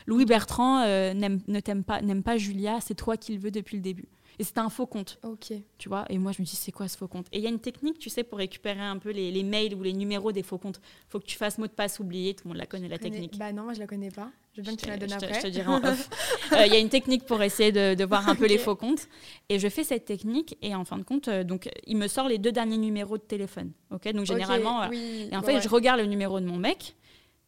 [0.05, 3.81] Louis Bertrand ne t'aime pas, n'aime pas Julia, c'est toi qui le veux depuis le
[3.83, 4.07] début.
[4.39, 5.19] Et c'était un faux compte.
[5.23, 5.53] Ok.
[5.77, 7.27] Tu vois, et moi je me dis, c'est quoi ce faux compte?
[7.31, 9.83] Et il y a une technique, tu sais, pour récupérer un peu les, mails ou
[9.83, 10.81] les numéros des faux comptes.
[11.09, 13.37] faut que tu fasses mot de passe oublié, tout le monde la connaît, la technique.
[13.37, 14.29] Bah non, moi je la connais pas.
[14.53, 15.33] Je veux bien que tu la donnes après.
[15.33, 16.09] je te dirai en off.
[16.53, 19.07] Euh, il y a une technique pour essayer de, voir un peu les faux comptes.
[19.47, 22.27] Et je fais cette technique, et en fin de compte, euh, donc il me sort
[22.27, 23.71] les deux derniers numéros de téléphone.
[23.89, 24.91] Ok, donc généralement.
[24.91, 26.95] et en fait, je regarde le numéro de mon mec.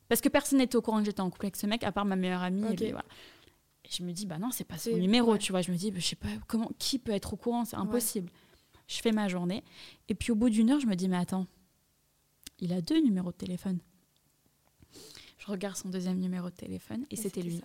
[0.09, 2.05] Parce que personne n'était au courant que j'étais en couple avec ce mec, à part
[2.05, 2.65] ma meilleure amie.
[2.81, 3.05] Et voilà
[3.97, 5.61] je me dis, bah non, c'est pas son numéro, tu vois.
[5.61, 8.31] Je me dis, bah, je sais pas comment, qui peut être au courant, c'est impossible.
[8.87, 9.63] Je fais ma journée.
[10.09, 11.47] Et puis au bout d'une heure, je me dis, mais attends,
[12.59, 13.79] il a deux numéros de téléphone.
[15.37, 17.61] Je regarde son deuxième numéro de téléphone et, c'était lui.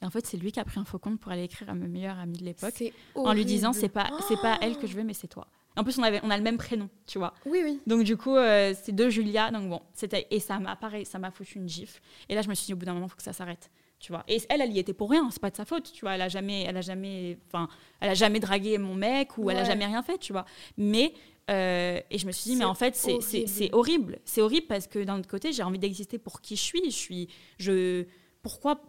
[0.00, 1.74] Et en fait, c'est lui qui a pris un faux compte pour aller écrire à
[1.74, 2.82] ma meilleure amie de l'époque
[3.14, 5.48] en lui disant c'est pas c'est pas elle que je veux mais c'est toi.
[5.76, 7.34] En plus, on avait on a le même prénom, tu vois.
[7.44, 7.80] Oui oui.
[7.86, 9.50] Donc du coup, euh, c'est deux Julia.
[9.50, 12.00] Donc bon, c'était et ça m'a pareil, ça m'a foutu une gifle.
[12.28, 13.70] Et là, je me suis dit au bout d'un moment, il faut que ça s'arrête
[13.98, 14.24] tu vois.
[14.28, 16.14] Et elle, elle y était pour rien, c'est pas de sa faute, tu vois.
[16.14, 17.68] Elle a jamais, elle a jamais, enfin,
[18.00, 20.44] elle a jamais dragué mon mec ou elle a jamais rien fait, tu vois.
[20.76, 21.12] Mais
[21.50, 24.18] euh, et je me suis dit, mais en fait, c'est horrible.
[24.24, 26.82] C'est horrible parce que d'un autre côté, j'ai envie d'exister pour qui je suis.
[26.84, 27.28] Je suis,
[27.58, 28.04] je,
[28.42, 28.82] pourquoi,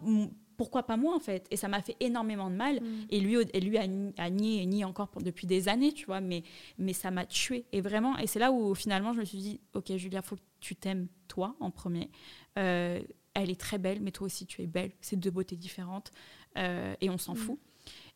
[0.56, 1.46] pourquoi pas moi en fait?
[1.50, 2.80] Et ça m'a fait énormément de mal.
[2.80, 3.06] Mm.
[3.08, 6.20] Et lui, et lui a, nié et nie encore pour, depuis des années, tu vois.
[6.20, 6.42] Mais,
[6.78, 7.64] mais ça m'a tué.
[7.72, 10.42] Et vraiment, et c'est là où finalement, je me suis dit, ok, Julia, faut que
[10.60, 12.10] tu t'aimes toi en premier.
[12.58, 13.00] Euh,
[13.34, 14.92] elle est très belle, mais toi aussi tu es belle.
[15.00, 16.10] C'est deux beautés différentes
[16.56, 17.38] euh, et on s'en mm.
[17.38, 17.58] fout.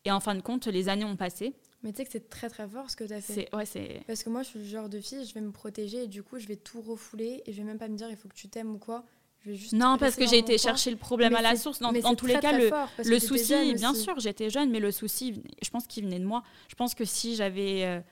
[0.05, 1.53] Et en fin de compte, les années ont passé.
[1.83, 3.49] Mais tu sais que c'est très très fort ce que tu as fait.
[3.53, 4.03] Ouais.
[4.07, 6.23] Parce que moi, je suis le genre de fille, je vais me protéger et du
[6.23, 8.35] coup, je vais tout refouler et je vais même pas me dire il faut que
[8.35, 9.03] tu t'aimes ou quoi.
[9.41, 11.79] Je vais juste non, parce que j'ai été chercher le problème à la source.
[11.79, 12.71] Dans, dans tous les cas, le,
[13.03, 16.43] le souci, bien sûr, j'étais jeune, mais le souci, je pense qu'il venait de moi.
[16.69, 18.03] Je pense que si j'avais.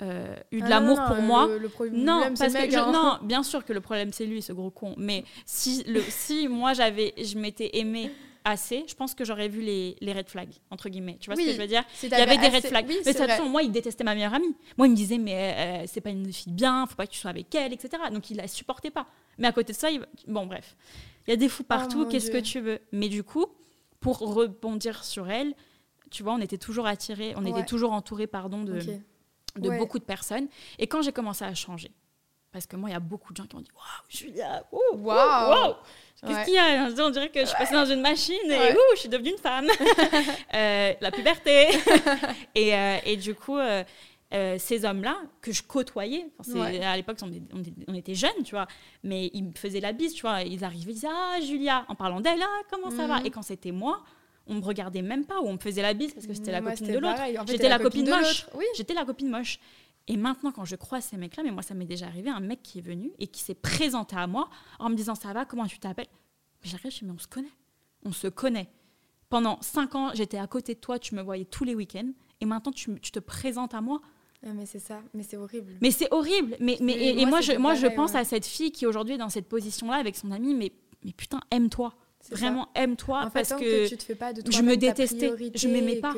[0.00, 1.48] Euh, eu de ah l'amour pour moi.
[1.92, 2.92] non, parce que hein.
[2.92, 4.94] non, bien sûr que le problème c'est lui, ce gros con.
[4.96, 8.10] Mais si le si moi j'avais, je m'étais aimée
[8.44, 11.18] assez, je pense que j'aurais vu les, les, red flags entre guillemets.
[11.20, 11.84] Tu vois ce que je veux dire?
[12.02, 12.86] Il y avait des red flags.
[12.88, 14.56] mais de toute façon, moi, il détestait ma meilleure amie.
[14.78, 17.18] Moi, il me disait mais euh, c'est pas une fille bien, faut pas que tu
[17.18, 18.02] sois avec elle, etc.
[18.10, 19.06] Donc il la supportait pas.
[19.36, 19.88] Mais à côté de ça,
[20.26, 20.74] bon bref,
[21.26, 22.04] il y a des fous partout.
[22.06, 22.80] Oh Qu'est-ce que tu veux?
[22.92, 23.46] Mais du coup,
[24.00, 25.54] pour rebondir sur elle,
[26.10, 28.80] tu vois, on était toujours attirés, on était toujours entourés, pardon, de
[29.56, 30.48] de beaucoup de personnes.
[30.78, 31.90] Et quand j'ai commencé à changer,
[32.52, 35.74] parce que moi, il y a beaucoup de gens qui m'ont dit Waouh, Julia, waouh,
[36.24, 37.04] Qu'est-ce qu'il y a?
[37.04, 39.66] On dirait que je suis passée dans une machine et je suis devenue une femme.
[40.54, 41.68] Euh, la puberté.
[42.54, 43.82] et, euh, et, du coup, euh,
[44.58, 46.26] ces hommes-là, que je côtoyais,
[46.82, 47.30] à l'époque, on,
[47.88, 48.66] on, était jeunes, tu vois,
[49.02, 50.42] mais ils me faisaient la bise, tu vois.
[50.42, 53.20] Ils arrivaient, ils disaient Ah, Julia, en parlant d'elle, ah, comment ça va?
[53.20, 53.26] Mhm.
[53.26, 54.02] Et quand c'était moi,
[54.46, 56.60] on me regardait même pas ou on me faisait la bise parce que c'était la
[56.60, 57.22] copine de l'autre.
[57.46, 58.46] J'étais la, copine, moche.
[58.54, 58.64] Oui.
[58.76, 59.58] J'étais la copine moche.
[60.08, 62.62] Et maintenant, quand je croise ces mecs-là, mais moi, ça m'est déjà arrivé, un mec
[62.62, 65.66] qui est venu et qui s'est présenté à moi en me disant Ça va, comment
[65.66, 66.08] tu t'appelles?
[66.62, 67.52] J'arrive, je dis Mais on se connaît.
[68.04, 68.68] On se connaît.
[69.28, 72.10] Pendant cinq ans, j'étais à côté de toi, tu me voyais tous les week-ends.
[72.40, 74.00] Et maintenant, tu, te présentes à moi.
[74.44, 75.72] Ah, mais c'est ça, mais c'est horrible.
[75.80, 76.56] Mais c'est horrible.
[76.58, 79.28] Mais, mais, et, moi, je, moi, je pense à cette fille qui aujourd'hui est dans
[79.28, 80.54] cette position-là avec son ami.
[80.54, 80.72] Mais,
[81.04, 81.94] mais putain, aime-toi.
[82.30, 86.14] Vraiment, aime-toi parce que, tu te fais pas de je me détestais, je m'aimais pas.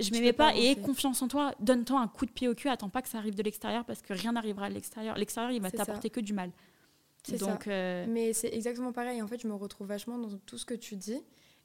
[0.00, 1.52] Je m'aimais pas, et aie confiance en toi.
[1.58, 2.68] Donne-toi un coup de pied au cul.
[2.68, 5.16] Attends pas que ça arrive de l'extérieur parce que rien n'arrivera à l'extérieur.
[5.16, 6.50] L'extérieur, il va t'apporter que du mal.
[7.36, 9.20] Donc, euh, Mais c'est exactement pareil.
[9.20, 11.20] En fait, je me retrouve vachement dans tout ce que tu dis.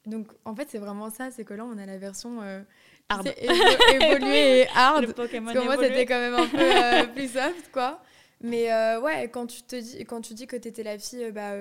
[0.06, 1.30] Donc, en fait, c'est vraiment ça.
[1.30, 2.60] C'est que là, on a la version euh,
[3.08, 3.26] hard.
[3.88, 5.12] évoluée et hard.
[5.12, 8.02] parce que moi, c'était quand même un peu euh, plus soft, quoi.
[8.40, 8.68] Mais
[8.98, 11.54] ouais, quand tu, te dis, quand tu dis que tu étais la fille, bah,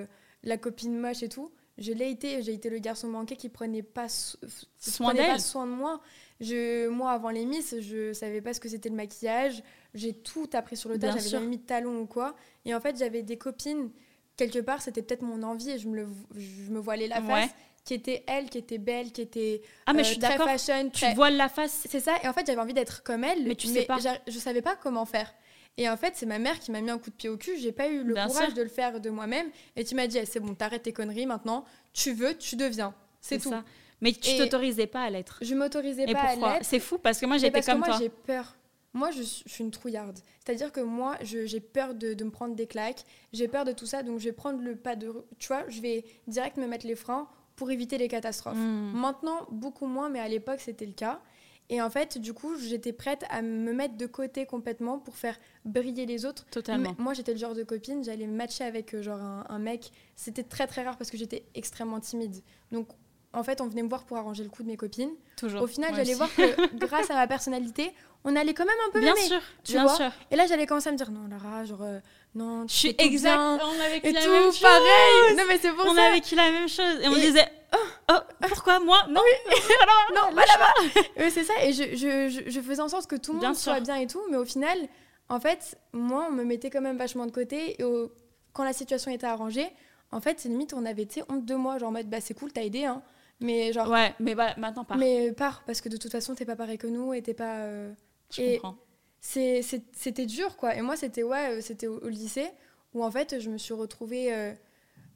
[0.44, 3.82] la copine moche et tout, je l'ai été, j'ai été le garçon manqué qui prenait
[3.82, 6.02] pas, soin, pas soin de moi.
[6.40, 9.64] Je, moi, avant les Miss, je savais pas ce que c'était le maquillage.
[9.94, 12.36] J'ai tout appris sur le tas, j'avais jamais mis de talons ou quoi.
[12.66, 13.90] Et en fait, j'avais des copines,
[14.38, 17.50] quelque part, c'était peut-être mon envie et je me, le, je me voilais la face.
[17.86, 20.90] Qui était elle, qui était belle, qui était ah mais je euh, suis très fashion.
[20.90, 21.86] Tu voiles la face.
[21.90, 22.16] C'est ça.
[22.24, 23.46] Et en fait, j'avais envie d'être comme elle.
[23.46, 23.98] Mais tu sais pas.
[24.26, 25.34] Je savais pas comment faire.
[25.78, 27.58] Et en fait, c'est ma mère qui m'a mis un coup de pied au cul.
[27.58, 29.48] J'ai pas eu le courage de le faire de moi-même.
[29.76, 31.66] Et tu m'as dit, eh, c'est bon, t'arrêtes tes conneries maintenant.
[31.94, 32.94] Tu veux, tu deviens.
[33.22, 33.50] C'est tout.
[33.50, 33.64] Ça.
[34.02, 35.40] Mais tu t'autorisais pas à l'être.
[35.42, 36.66] Je m'autorisais pas à l'être.
[36.66, 37.88] C'est fou parce que moi j'étais comme toi.
[37.88, 38.56] Moi j'ai peur.
[38.92, 40.20] Moi je, suis une trouillarde.
[40.44, 43.06] C'est-à-dire que moi j'ai peur de, de, me prendre des claques.
[43.32, 44.04] J'ai peur de tout ça.
[44.04, 45.26] Donc je vais prendre le pas de.
[45.40, 48.58] Tu vois, je vais direct me mettre les freins pour éviter les catastrophes.
[48.58, 48.92] Hmm.
[48.94, 51.22] Maintenant, beaucoup moins, mais à l'époque c'était le cas.
[51.70, 55.38] Et en fait, du coup, j'étais prête à me mettre de côté complètement pour faire
[55.66, 56.46] briller les autres.
[56.52, 56.96] Totalement.
[56.98, 59.92] moi, j'étais le genre de copine, j'allais matcher avec euh, genre un, mec.
[60.16, 62.42] C'était très très rare parce que j'étais extrêmement timide.
[62.72, 62.90] Donc,
[63.32, 65.12] en fait, on venait me voir pour arranger le coup de mes copines.
[65.38, 65.64] Toujours.
[65.64, 67.92] Au final, j'allais voir que grâce à ma personnalité,
[68.26, 69.96] on allait quand même un peu Bien sûr, tu bien vois.
[69.96, 70.12] sûr.
[70.32, 72.00] Et là, j'allais commencer à me dire non, Lara, genre, euh,
[72.36, 73.36] non, tu Je suis exact.
[73.36, 73.60] bien.
[73.64, 74.60] On a vécu la tout, même chose.
[74.60, 75.36] pareil.
[75.38, 76.04] Non, mais c'est pour On ça.
[76.06, 77.00] a vécu la même chose.
[77.02, 77.48] Et on Et- disait
[78.12, 78.18] Oh,
[78.48, 79.06] pourquoi moi?
[79.10, 79.22] Non.
[80.16, 81.30] Non, pas là-bas.
[81.32, 81.54] C'est ça.
[81.64, 84.06] Et je, je, je, je faisais en sorte que tout le monde soit bien et
[84.08, 84.22] tout.
[84.30, 84.78] Mais au final,
[85.30, 87.76] en fait, moi, on me mettait quand même vachement de côté.
[87.80, 88.12] Et au-
[88.54, 89.68] quand la situation était arrangée,
[90.12, 91.80] en fait, c'est limite, on avait sais, honte de moi.
[91.80, 92.86] Genre en mode, bah, c'est cool, t'as aidé.
[92.86, 93.02] Hein.
[93.40, 94.96] Mais genre, Ouais, mais voilà, maintenant pas.
[94.96, 95.64] mais pars.
[95.66, 97.14] Parce que de toute façon, t'es pas pareil que nous.
[97.16, 97.56] Et t'es pas.
[97.62, 97.92] euh,
[98.36, 98.78] Je et- comprends.
[99.22, 100.76] c'était dur quoi.
[100.76, 102.50] Et moi c'était ouais euh, c'était au, au lycée
[102.94, 104.54] où en fait je me suis retrouvée euh,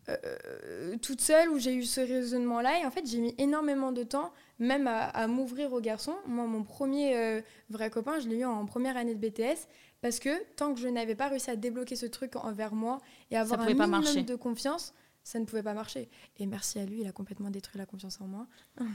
[0.09, 3.91] euh, toute seule où j'ai eu ce raisonnement là et en fait j'ai mis énormément
[3.91, 6.15] de temps même à, à m'ouvrir aux garçons.
[6.27, 9.67] Moi mon premier euh, vrai copain je l'ai eu en première année de BTS
[10.01, 12.99] parce que tant que je n'avais pas réussi à débloquer ce truc envers moi
[13.31, 14.23] et avoir un minimum marcher.
[14.23, 14.93] de confiance
[15.23, 16.07] ça ne pouvait pas marcher.
[16.37, 18.47] Et merci à lui il a complètement détruit la confiance en moi.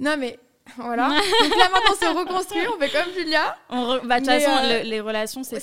[0.00, 0.38] Non mais
[0.76, 4.24] voilà donc là maintenant on se reconstruit on fait comme Julia On re- bah, De
[4.24, 5.58] toute Mais, façon, euh, le- les relations, c'est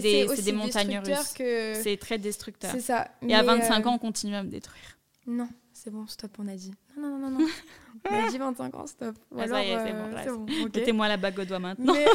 [0.00, 1.32] des, des montagnes russes.
[1.32, 2.70] que C'est très destructeur.
[2.72, 3.08] c'est ça.
[3.26, 4.82] Et à Mais, 25 euh, ans, on continue à me détruire.
[5.26, 6.72] Non, c'est bon, stop, on a dit.
[6.98, 7.38] Non, non, non, non.
[7.40, 7.46] non.
[8.10, 9.14] on a dit 25 ans, stop.
[9.30, 10.76] Ou Ah, ça y est, alors, c'est euh, bon, là, bon, ok.
[10.76, 11.94] Mettez-moi la bague au doigt maintenant.
[11.94, 12.06] Mais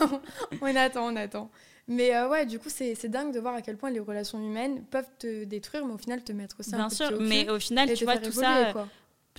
[0.62, 1.50] on attend, on attend.
[1.86, 4.84] Mais euh, ouais, du coup, c'est dingue de voir à quel point les relations humaines
[4.90, 7.50] peuvent te détruire, mais au final te mettre aussi un Bien coup de sûr, mais
[7.50, 8.88] au final, tu vois, tout ça, quoi.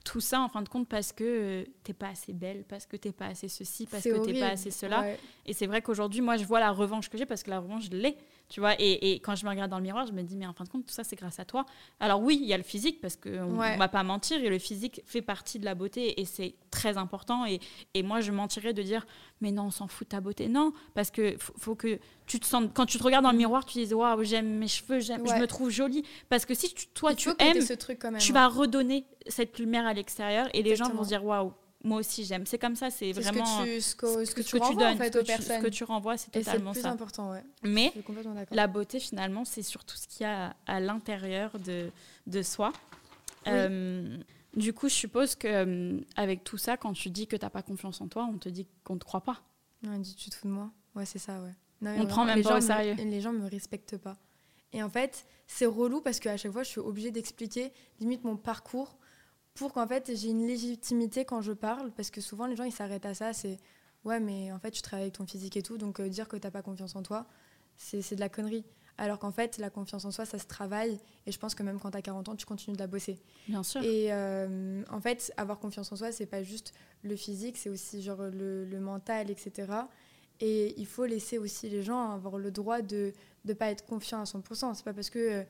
[0.06, 2.95] Tout ça, en fin de compte, parce que euh, t'es pas assez belle, parce que
[2.95, 5.01] t'es pas assez ceci, parce que t'es pas assez cela.
[5.01, 5.20] Ouais.
[5.45, 7.86] Et c'est vrai qu'aujourd'hui, moi, je vois la revanche que j'ai parce que la revanche,
[7.91, 8.16] je l'ai.
[8.48, 10.46] Tu vois, et, et quand je me regarde dans le miroir, je me dis, mais
[10.46, 11.66] en fin de compte, tout ça, c'est grâce à toi.
[12.00, 13.74] Alors oui, il y a le physique, parce qu'on Ouais.
[13.74, 16.98] ne va pas mentir, et le physique fait partie de la beauté, et c'est très
[16.98, 17.46] important.
[17.48, 17.60] Et,
[17.96, 19.08] et moi, je mentirais de dire,
[19.41, 20.48] mais non, on s'en fout de ta beauté.
[20.48, 23.38] Non, parce que faut, faut que tu te sentes, quand tu te regardes dans le
[23.38, 26.04] miroir, tu dis, waouh, j'aime mes cheveux, j'aime, je me trouve jolie.
[26.30, 28.22] Parce que si tu- toi, tu aimes, ce truc quand même.
[28.22, 28.34] tu hein.
[28.36, 31.52] vas redonner cette lumière à l'extérieur, et les gens vont se dire, waouh,
[31.86, 32.46] moi aussi, j'aime.
[32.46, 33.46] C'est comme ça, c'est vraiment.
[33.46, 35.24] ce que tu, ce que, ce que ce tu renvoies, en donnes, fait ce aux
[35.24, 35.58] personnes.
[35.62, 36.90] ce que tu renvoies, c'est totalement plus ça.
[36.92, 37.44] important, ouais.
[37.64, 37.94] Mais
[38.52, 41.90] la beauté, finalement, c'est surtout ce qu'il y a à l'intérieur de,
[42.28, 42.74] de soi.
[43.46, 43.52] Oui.
[43.54, 44.18] Euh,
[44.56, 47.62] du coup, je suppose que euh, avec tout ça, quand tu dis que t'as pas
[47.62, 49.42] confiance en toi, on te dit qu'on te croit pas.
[49.84, 50.72] Elle dit tu te fous de moi?
[50.96, 51.52] Ouais, c'est ça, ouais.
[51.82, 52.96] Non, On vraiment, prend même pas au me- sérieux.
[52.98, 54.18] Les gens me respectent pas.
[54.74, 58.36] Et en fait, c'est relou parce qu'à chaque fois, je suis obligée d'expliquer limite mon
[58.38, 58.98] parcours
[59.56, 61.91] pour qu'en fait, j'ai une légitimité quand je parle.
[61.91, 63.34] Parce que souvent, les gens, ils s'arrêtent à ça.
[63.34, 63.58] C'est
[64.03, 65.78] ouais, mais en fait, tu travailles avec ton physique et tout.
[65.78, 67.26] Donc, euh, dire que t'as pas confiance en toi,
[67.78, 68.66] c'est de la connerie.
[68.97, 70.99] Alors qu'en fait, la confiance en soi, ça se travaille.
[71.26, 73.20] Et je pense que même quand t'as 40 ans, tu continues de la bosser.
[73.47, 73.82] Bien sûr.
[73.82, 78.01] Et euh, en fait, avoir confiance en soi, c'est pas juste le physique, c'est aussi
[78.01, 79.68] genre le, le mental, etc.
[80.39, 83.14] Et il faut laisser aussi les gens avoir le droit de
[83.45, 84.76] ne pas être confiant à 100%.
[84.76, 85.43] C'est pas parce que euh,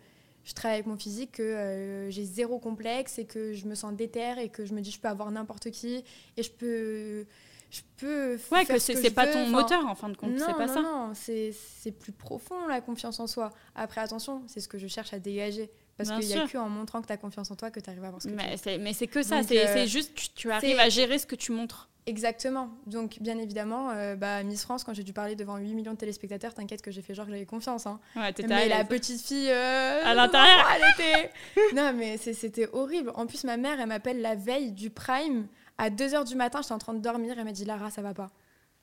[0.46, 3.94] je travaille avec mon physique que euh, j'ai zéro complexe et que je me sens
[3.94, 6.04] déterre et que je me dis je peux avoir n'importe qui
[6.38, 7.26] et je peux.
[7.72, 9.34] Je peux ouais, faire que ce c'est que je pas veux.
[9.34, 10.32] ton moteur, en fin de compte.
[10.32, 10.82] non, C'est pas non, ça.
[10.82, 13.50] non, c'est c'est plus profond la confiance en soi.
[13.74, 15.70] Après, attention, c'est ce que je cherche à dégager.
[15.98, 16.52] Parce qu'il n'y a sûr.
[16.62, 18.34] qu'en montrant que tu as confiance en toi que tu arrives à avoir ce que
[18.34, 18.78] tu veux.
[18.84, 19.42] Mais c'est, que ça.
[19.44, 21.90] C'est, euh, c'est juste, tu, tu arrives à gérer ce que tu montres.
[22.08, 22.70] Exactement.
[22.86, 25.98] Donc, bien évidemment, euh, bah, Miss France, quand j'ai dû parler devant 8 millions de
[25.98, 27.88] téléspectateurs, t'inquiète que j'ai fait genre que j'avais confiance.
[27.88, 28.00] Hein.
[28.16, 29.50] Ouais, t'étais Mais la petite fille.
[29.50, 30.68] euh, À l'intérieur.
[30.76, 31.32] Elle était.
[31.76, 33.12] non, mais c'était horrible.
[33.16, 35.48] En plus, ma mère, elle m'appelle la veille du prime.
[35.80, 37.36] À 2h du matin, j'étais en train de dormir.
[37.38, 38.30] Elle m'a dit Lara, ça va pas.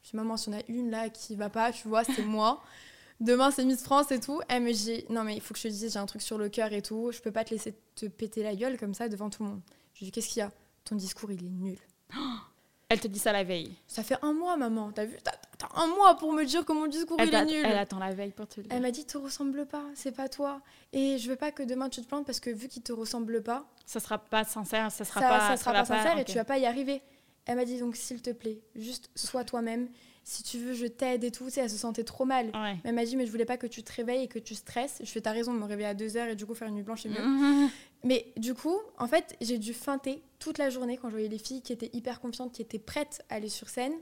[0.03, 2.25] Je dis Maman, s'il y en a une là qui va pas, tu vois, c'est
[2.25, 2.61] moi.
[3.20, 4.41] Demain, c'est Miss France et tout.
[4.49, 6.39] Elle me dit Non, mais il faut que je te dise, j'ai un truc sur
[6.39, 7.12] le cœur et tout.
[7.12, 9.61] Je peux pas te laisser te péter la gueule comme ça devant tout le monde.
[9.95, 10.51] Je lui dis Qu'est-ce qu'il y a?
[10.85, 11.79] Ton discours, il est nul.
[12.93, 13.72] Elle te dit ça la veille.
[13.86, 14.93] Ça fait un mois, maman.
[14.93, 17.45] T'as vu T'as t'as un mois pour me dire que mon discours Elle, il est
[17.47, 17.64] nul.
[17.64, 18.72] elle attend la veille pour te le dire.
[18.76, 20.61] Elle m'a dit, te ressemble pas, c'est pas toi.
[20.93, 23.43] Et je veux pas que demain tu te plantes parce que vu qu'il te ressemble
[23.43, 26.34] pas, Ça sera pas sincère, ça sera ça, pas, ça sera pas sincère et tu
[26.34, 27.01] vas pas y arriver.
[27.47, 29.88] Elle m'a dit donc s'il te plaît, juste sois toi-même.
[30.24, 31.47] Si tu veux, je t'aide et tout.
[31.47, 32.47] Tu sais, elle se sentait trop mal.
[32.55, 32.76] Ouais.
[32.84, 34.99] Elle m'a dit mais je voulais pas que tu te réveilles et que tu stresses.
[35.01, 36.82] Je fais ta raison de me réveiller à 2h et du coup faire une nuit
[36.82, 37.24] blanche c'est mieux.
[37.24, 37.70] Mhm.
[38.05, 41.38] Mais du coup, en fait, j'ai dû feinter toute la journée quand je voyais les
[41.38, 43.93] filles qui étaient hyper confiantes, qui étaient prêtes à aller sur scène,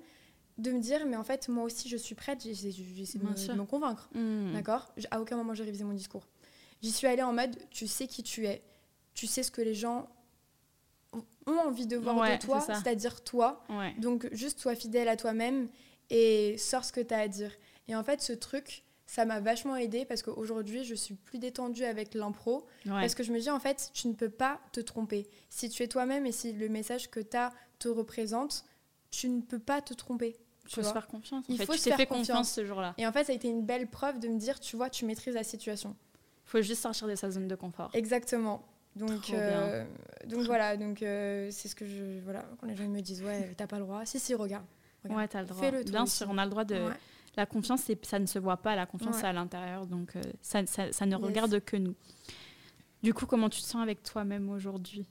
[0.58, 2.44] de me dire mais en fait moi aussi je suis prête.
[2.46, 4.08] Essayé de me- convaincre.
[4.14, 4.52] Mhm.
[4.54, 4.92] D'accord?
[5.10, 6.26] À aucun moment j'ai révisé mon discours.
[6.82, 8.62] J'y suis allée en mode tu sais qui tu es,
[9.14, 10.08] tu sais ce que les gens
[11.46, 13.64] ont envie de voir Ouais, de toi, c'est-à-dire toi.
[13.68, 13.94] Ouais.
[13.98, 15.68] Donc juste sois fidèle à toi-même
[16.08, 17.52] et sors ce que tu as à dire.
[17.88, 21.82] Et en fait, ce truc, ça m'a vachement aidé parce qu'aujourd'hui, je suis plus détendue
[21.82, 22.92] avec l'impro Ouais.
[23.00, 25.26] parce que je me dis en fait, tu ne peux pas te tromper.
[25.48, 28.64] Si tu es toi-même et si le message que tu as te représente,
[29.10, 30.36] tu ne peux pas te tromper.
[30.62, 31.44] Il tu faut se faire confiance.
[31.48, 31.66] en Il fait.
[31.66, 32.28] faut tu se t'es faire fait confiance.
[32.28, 32.52] confiance.
[32.52, 32.94] ce jour-là.
[32.98, 35.04] Et en fait, ça a été une belle preuve de me dire, tu vois, tu
[35.04, 35.96] maîtrises la situation.
[36.46, 37.90] Il faut juste sortir de sa zone de confort.
[37.94, 38.64] Exactement.
[38.94, 39.84] Donc, euh,
[40.26, 42.20] donc voilà, donc euh, c'est ce que je.
[42.22, 44.06] Voilà, quand les gens me disent, ouais, t'as pas le droit.
[44.06, 44.64] Si, si, regarde.
[45.02, 45.18] regarde.
[45.20, 45.60] Ouais, t'as le droit.
[45.60, 46.76] Fais-le toi Bien sûr, on a le droit de.
[46.76, 46.94] Ouais.
[47.36, 48.74] La confiance, ça ne se voit pas.
[48.76, 49.20] La confiance, Ouais.
[49.20, 49.86] c'est à l'intérieur.
[49.86, 51.24] Donc, euh, ça, ça- ça ne Yes.
[51.24, 51.94] regarde que nous.
[53.02, 55.06] Du coup, comment tu te sens avec toi-même aujourd'hui?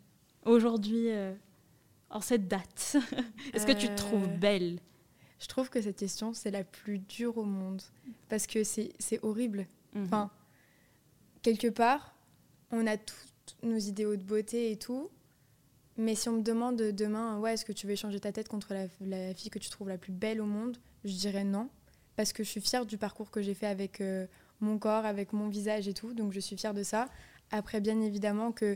[0.46, 1.34] Aujourd'hui, euh,
[2.10, 2.96] en cette date,
[3.54, 4.80] est-ce que tu te trouves Euh, belle?
[5.40, 7.82] Je trouve que cette question, c'est la plus dure au monde.
[8.28, 8.92] Parce que c'est
[9.24, 9.66] horrible.
[9.94, 10.04] Mhm.
[10.04, 10.30] Enfin,
[11.42, 12.14] quelque part,
[12.72, 15.10] on a toutes nos idéaux de beauté et tout.
[15.98, 18.74] Mais si on me demande demain, ouais, est-ce que tu veux échanger ta tête contre
[18.74, 20.78] la, la fille que tu trouves la plus belle au monde?
[21.06, 21.70] Je dirais non.
[22.20, 24.28] Parce que je suis fière du parcours que j'ai fait avec euh,
[24.60, 26.14] mon corps, avec mon visage et tout.
[26.14, 27.08] Donc je suis fière de ça.
[27.50, 28.76] Après, bien évidemment que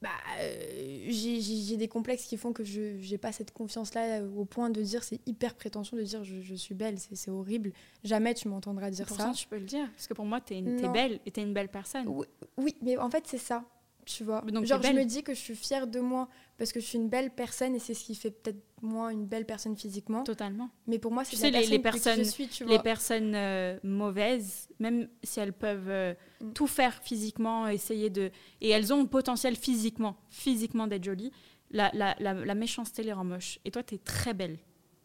[0.00, 0.08] bah,
[0.40, 4.70] euh, j'ai des complexes qui font que je n'ai pas cette confiance-là euh, au point
[4.70, 7.70] de dire, c'est hyper prétentieux de dire je, je suis belle, c'est horrible.
[8.02, 9.14] Jamais tu m'entendras dire ça.
[9.14, 9.88] Pourtant, tu peux le dire.
[9.92, 10.90] Parce que pour moi, t'es Non.
[10.90, 12.08] belle et t'es une belle personne.
[12.08, 12.26] Oui,
[12.56, 13.64] oui, mais en fait, c'est ça.
[14.04, 14.40] Tu vois.
[14.40, 16.28] Donc, Genre, je me dis que je suis fière de moi
[16.58, 19.26] parce que je suis une belle personne et c'est ce qui fait peut-être moi une
[19.26, 20.24] belle personne physiquement.
[20.24, 20.70] Totalement.
[20.88, 22.82] Mais pour moi, c'est la les- les personne que personnes- je suis, tu Les vois.
[22.82, 26.52] personnes euh, mauvaises, même si elles peuvent euh, Mm.
[26.52, 28.30] tout faire physiquement, essayer de...
[28.60, 31.30] Et elles ont le potentiel physiquement, physiquement d'être jolies,
[31.70, 33.60] la, la, la, la méchanceté les rend moches.
[33.64, 34.58] Et toi, t'es très belle.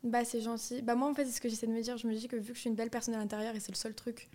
[0.04, 0.82] Bah, c'est gentil.
[0.82, 1.98] Bah, moi, en fait, c'est ce que j'essaie de me dire.
[1.98, 3.72] Je me dis que vu que je suis une belle personne à l'intérieur et c'est
[3.72, 4.28] le seul truc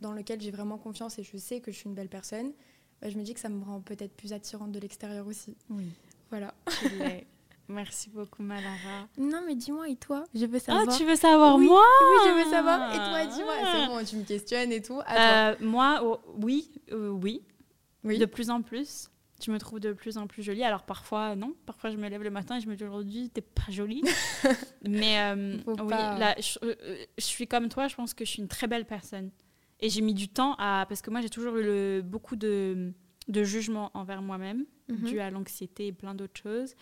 [0.00, 2.52] dans lequel j'ai vraiment confiance et je sais que je suis une belle personne,
[3.00, 5.56] bah, je me dis que ça me rend peut-être plus attirante de l'extérieur aussi.
[5.70, 5.86] Oui.
[6.30, 6.54] Voilà.
[7.68, 9.08] Merci beaucoup, Malara.
[9.16, 10.24] Non, mais dis-moi, et toi?
[10.34, 12.92] Je veux Ah, tu veux savoir Oui, moi Oui, je veux savoir.
[12.94, 13.54] Et toi, dis-moi.
[13.72, 15.00] C'est bon, tu me questionnes et tout.
[15.06, 15.16] À toi.
[15.16, 17.42] Euh, Moi, oh, oui, euh, oui,
[18.04, 18.18] Oui.
[18.18, 19.08] de plus en plus.
[19.40, 20.62] Tu me trouves de plus en plus jolie.
[20.62, 21.54] Alors parfois, non.
[21.66, 24.02] Parfois, je me lève le matin et je me dis aujourd'hui, t'es pas jolie.
[24.88, 26.18] Mais euh, oui, pas.
[26.18, 26.58] là, je,
[27.18, 27.88] je suis comme toi.
[27.88, 29.30] Je pense que je suis une très belle personne.
[29.84, 32.92] Et j'ai mis du temps à parce que moi, j'ai toujours eu le- beaucoup de,
[33.28, 34.96] de jugement envers moi-même, Mhm.
[35.04, 36.74] dû à l'anxiété et plein d'autres choses.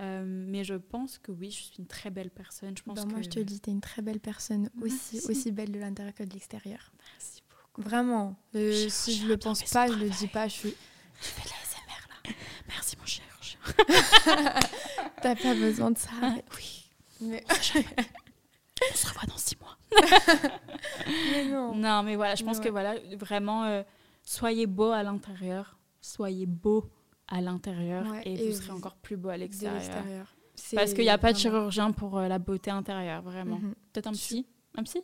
[0.00, 2.76] Euh, mais je pense que oui, je suis une très belle personne.
[2.76, 5.16] Je pense Bah, moi, que je te le dis, t'es une très belle personne, aussi,
[5.16, 5.30] Merci.
[5.30, 6.92] aussi belle de l'intérieur que de l'extérieur.
[7.12, 7.82] Merci beaucoup.
[7.82, 8.36] Vraiment.
[8.54, 10.18] Euh, si je le a bien pense pas, je le travail.
[10.18, 10.48] dis pas.
[10.48, 10.74] Je suis...
[11.20, 12.34] Je fais de l'ASMR là.
[12.68, 13.58] Merci mon chirurgien.
[15.22, 16.10] T'as pas besoin de ça.
[16.56, 16.90] Oui.
[17.22, 19.65] Mais, On se revoit dans six mois.
[21.32, 21.74] mais non.
[21.74, 23.82] Non, mais voilà, je pense que voilà, vraiment, euh,
[24.22, 26.84] soyez beau à l'intérieur, soyez beau
[27.28, 30.34] à l'intérieur Ouais, et, et vous serez encore plus beau à l'extérieur.
[30.74, 33.58] Parce qu'il n'y a pas de chirurgien pour euh, la beauté intérieure, vraiment.
[33.58, 33.74] Mhm.
[33.92, 34.46] Peut-être un psy?
[34.76, 35.02] Un psy?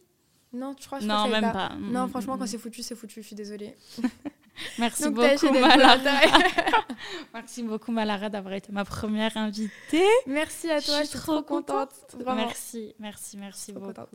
[0.52, 1.70] Non, je crois je Non, que même pas.
[1.78, 2.48] Non, Mm, franchement, mm, quand mm.
[2.48, 3.22] c'est foutu, c'est foutu.
[3.22, 3.74] Je suis désolée.
[4.78, 5.96] Merci Donc, beaucoup, Malara.
[7.34, 10.04] Merci beaucoup, Malara, d'avoir été ma première invitée.
[10.26, 11.02] Merci à toi.
[11.02, 11.88] Je suis trop contente.
[12.26, 13.94] Merci, merci, merci Trop beaucoup.
[13.94, 14.10] contente.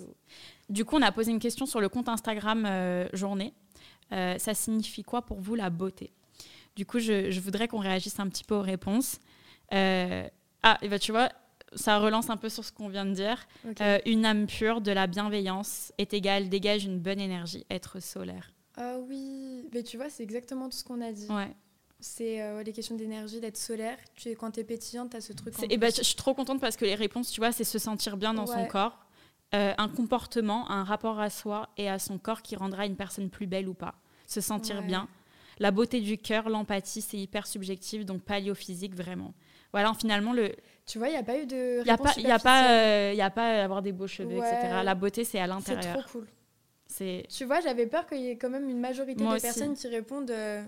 [0.70, 3.54] Du coup, on a posé une question sur le compte Instagram euh, journée.
[4.12, 6.12] Euh, ça signifie quoi pour vous la beauté?
[6.76, 9.20] Du coup, je, je voudrais qu'on réagisse un petit peu aux réponses.
[9.74, 10.28] Euh,
[10.64, 11.30] ah, et ben tu vois,
[11.74, 13.48] ça relance un peu sur ce qu'on vient de dire.
[14.06, 18.52] Une âme pure, de la bienveillance est égale, dégage une bonne énergie, être solaire.
[18.76, 21.28] Ah oui, mais tu vois, c'est exactement tout ce qu'on a dit.
[21.30, 21.56] Ouais.
[22.00, 23.98] C'est euh, les questions d'énergie, d'être solaire.
[24.14, 25.58] Tu es, quand t'es pétillante, t'as ce truc.
[25.58, 27.80] en Et ben, je suis trop contente parce que les réponses, tu vois, c'est se
[27.80, 29.07] sentir bien dans son corps,
[29.56, 33.30] euh, un comportement, un rapport à soi et à son corps qui rendra une personne
[33.30, 33.96] plus belle ou pas.
[34.28, 34.82] Se sentir Ouais.
[34.88, 35.08] bien.
[35.60, 39.34] La beauté du cœur, l'empathie, c'est hyper subjectif, donc pas lié au physique vraiment.
[39.74, 40.54] Voilà, finalement, le,
[40.86, 41.80] Tu vois, il n'y a pas eu de.
[41.80, 44.38] il n'y a pas, y a pas, euh, y a pas avoir des beaux cheveux,
[44.40, 44.54] Ouais.
[44.54, 44.82] etc.
[44.84, 45.98] La beauté, c'est à C'est l'intérieur.
[46.04, 46.28] trop cool.
[46.86, 49.46] C'est Tu vois, j'avais peur qu'il y ait quand même une majorité Moi de aussi.
[49.46, 50.64] personnes qui répondent, euh,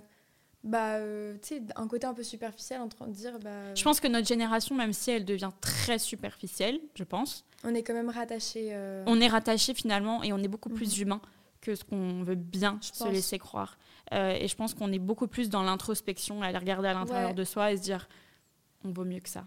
[0.64, 3.84] bah, euh, tu sais, un côté un peu superficiel en train de dire, bah, Je
[3.84, 7.94] pense que notre génération, même si elle devient très superficielle, je pense, on est quand
[7.94, 8.70] même rattaché.
[8.72, 11.02] euh, on est rattaché finalement et on est beaucoup plus Mhm.
[11.04, 11.22] humain
[11.62, 13.12] que ce qu'on veut bien Je se pense.
[13.12, 13.78] laisser croire.
[14.14, 17.30] Euh, et je pense qu'on est beaucoup plus dans l'introspection, à aller regarder à l'intérieur
[17.30, 17.36] Ouais.
[17.36, 18.08] de soi et se dire
[18.86, 19.44] on vaut mieux que ça.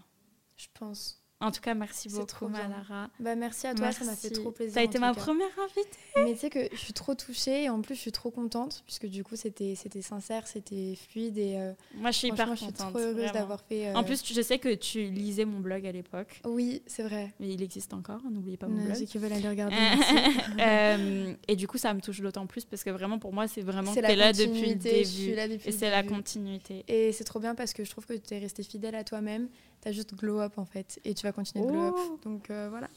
[0.57, 1.22] Je pense.
[1.43, 2.47] En tout cas, merci beaucoup, trop.
[2.47, 3.09] Malara.
[3.19, 4.73] Bah, merci à toi, ça m'a fait trop plaisir.
[4.73, 5.19] Ça a été ma cas.
[5.21, 5.89] première invitée.
[6.17, 8.81] Mais tu sais que je suis trop touchée et en plus je suis trop contente
[8.85, 12.73] puisque du coup c'était sincère, c'était fluide et euh, Moi, je suis hyper franchement je
[12.75, 12.93] suis contente.
[12.93, 13.87] trop heureuse d'avoir fait.
[13.87, 16.39] euh, En plus, je sais que tu lisais mon blog à l'époque.
[16.45, 17.33] oui c'est vrai.
[17.39, 18.95] Mais il existe encore, n'oubliez pas mon Euh, blog.
[18.95, 19.75] Ceux qui veulent aller regarder.
[20.59, 23.61] Euh, et du coup, ça me touche d'autant plus parce que vraiment, pour moi, c'est
[23.61, 25.35] vraiment que tu es là depuis le continuité, je suis début.
[25.35, 26.83] là depuis Et c'est la continuité.
[26.87, 29.49] Et c'est trop bien parce que je trouve que tu es resté fidèle à toi-même.
[29.83, 30.99] Tu as juste glow up en fait.
[31.03, 31.95] Et tu vas continuer de glow up.
[31.97, 32.19] Oh.
[32.23, 32.87] Donc euh, voilà.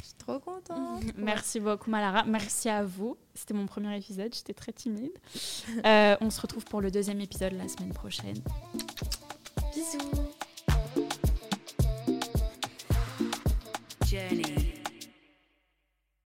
[0.00, 1.02] Je suis trop contente.
[1.18, 2.24] Merci beaucoup, Malara.
[2.24, 3.18] Merci à vous.
[3.34, 4.34] C'était mon premier épisode.
[4.34, 5.12] J'étais très timide.
[5.86, 8.36] Euh, on se retrouve pour le deuxième épisode la semaine prochaine.
[9.72, 10.09] Bisous.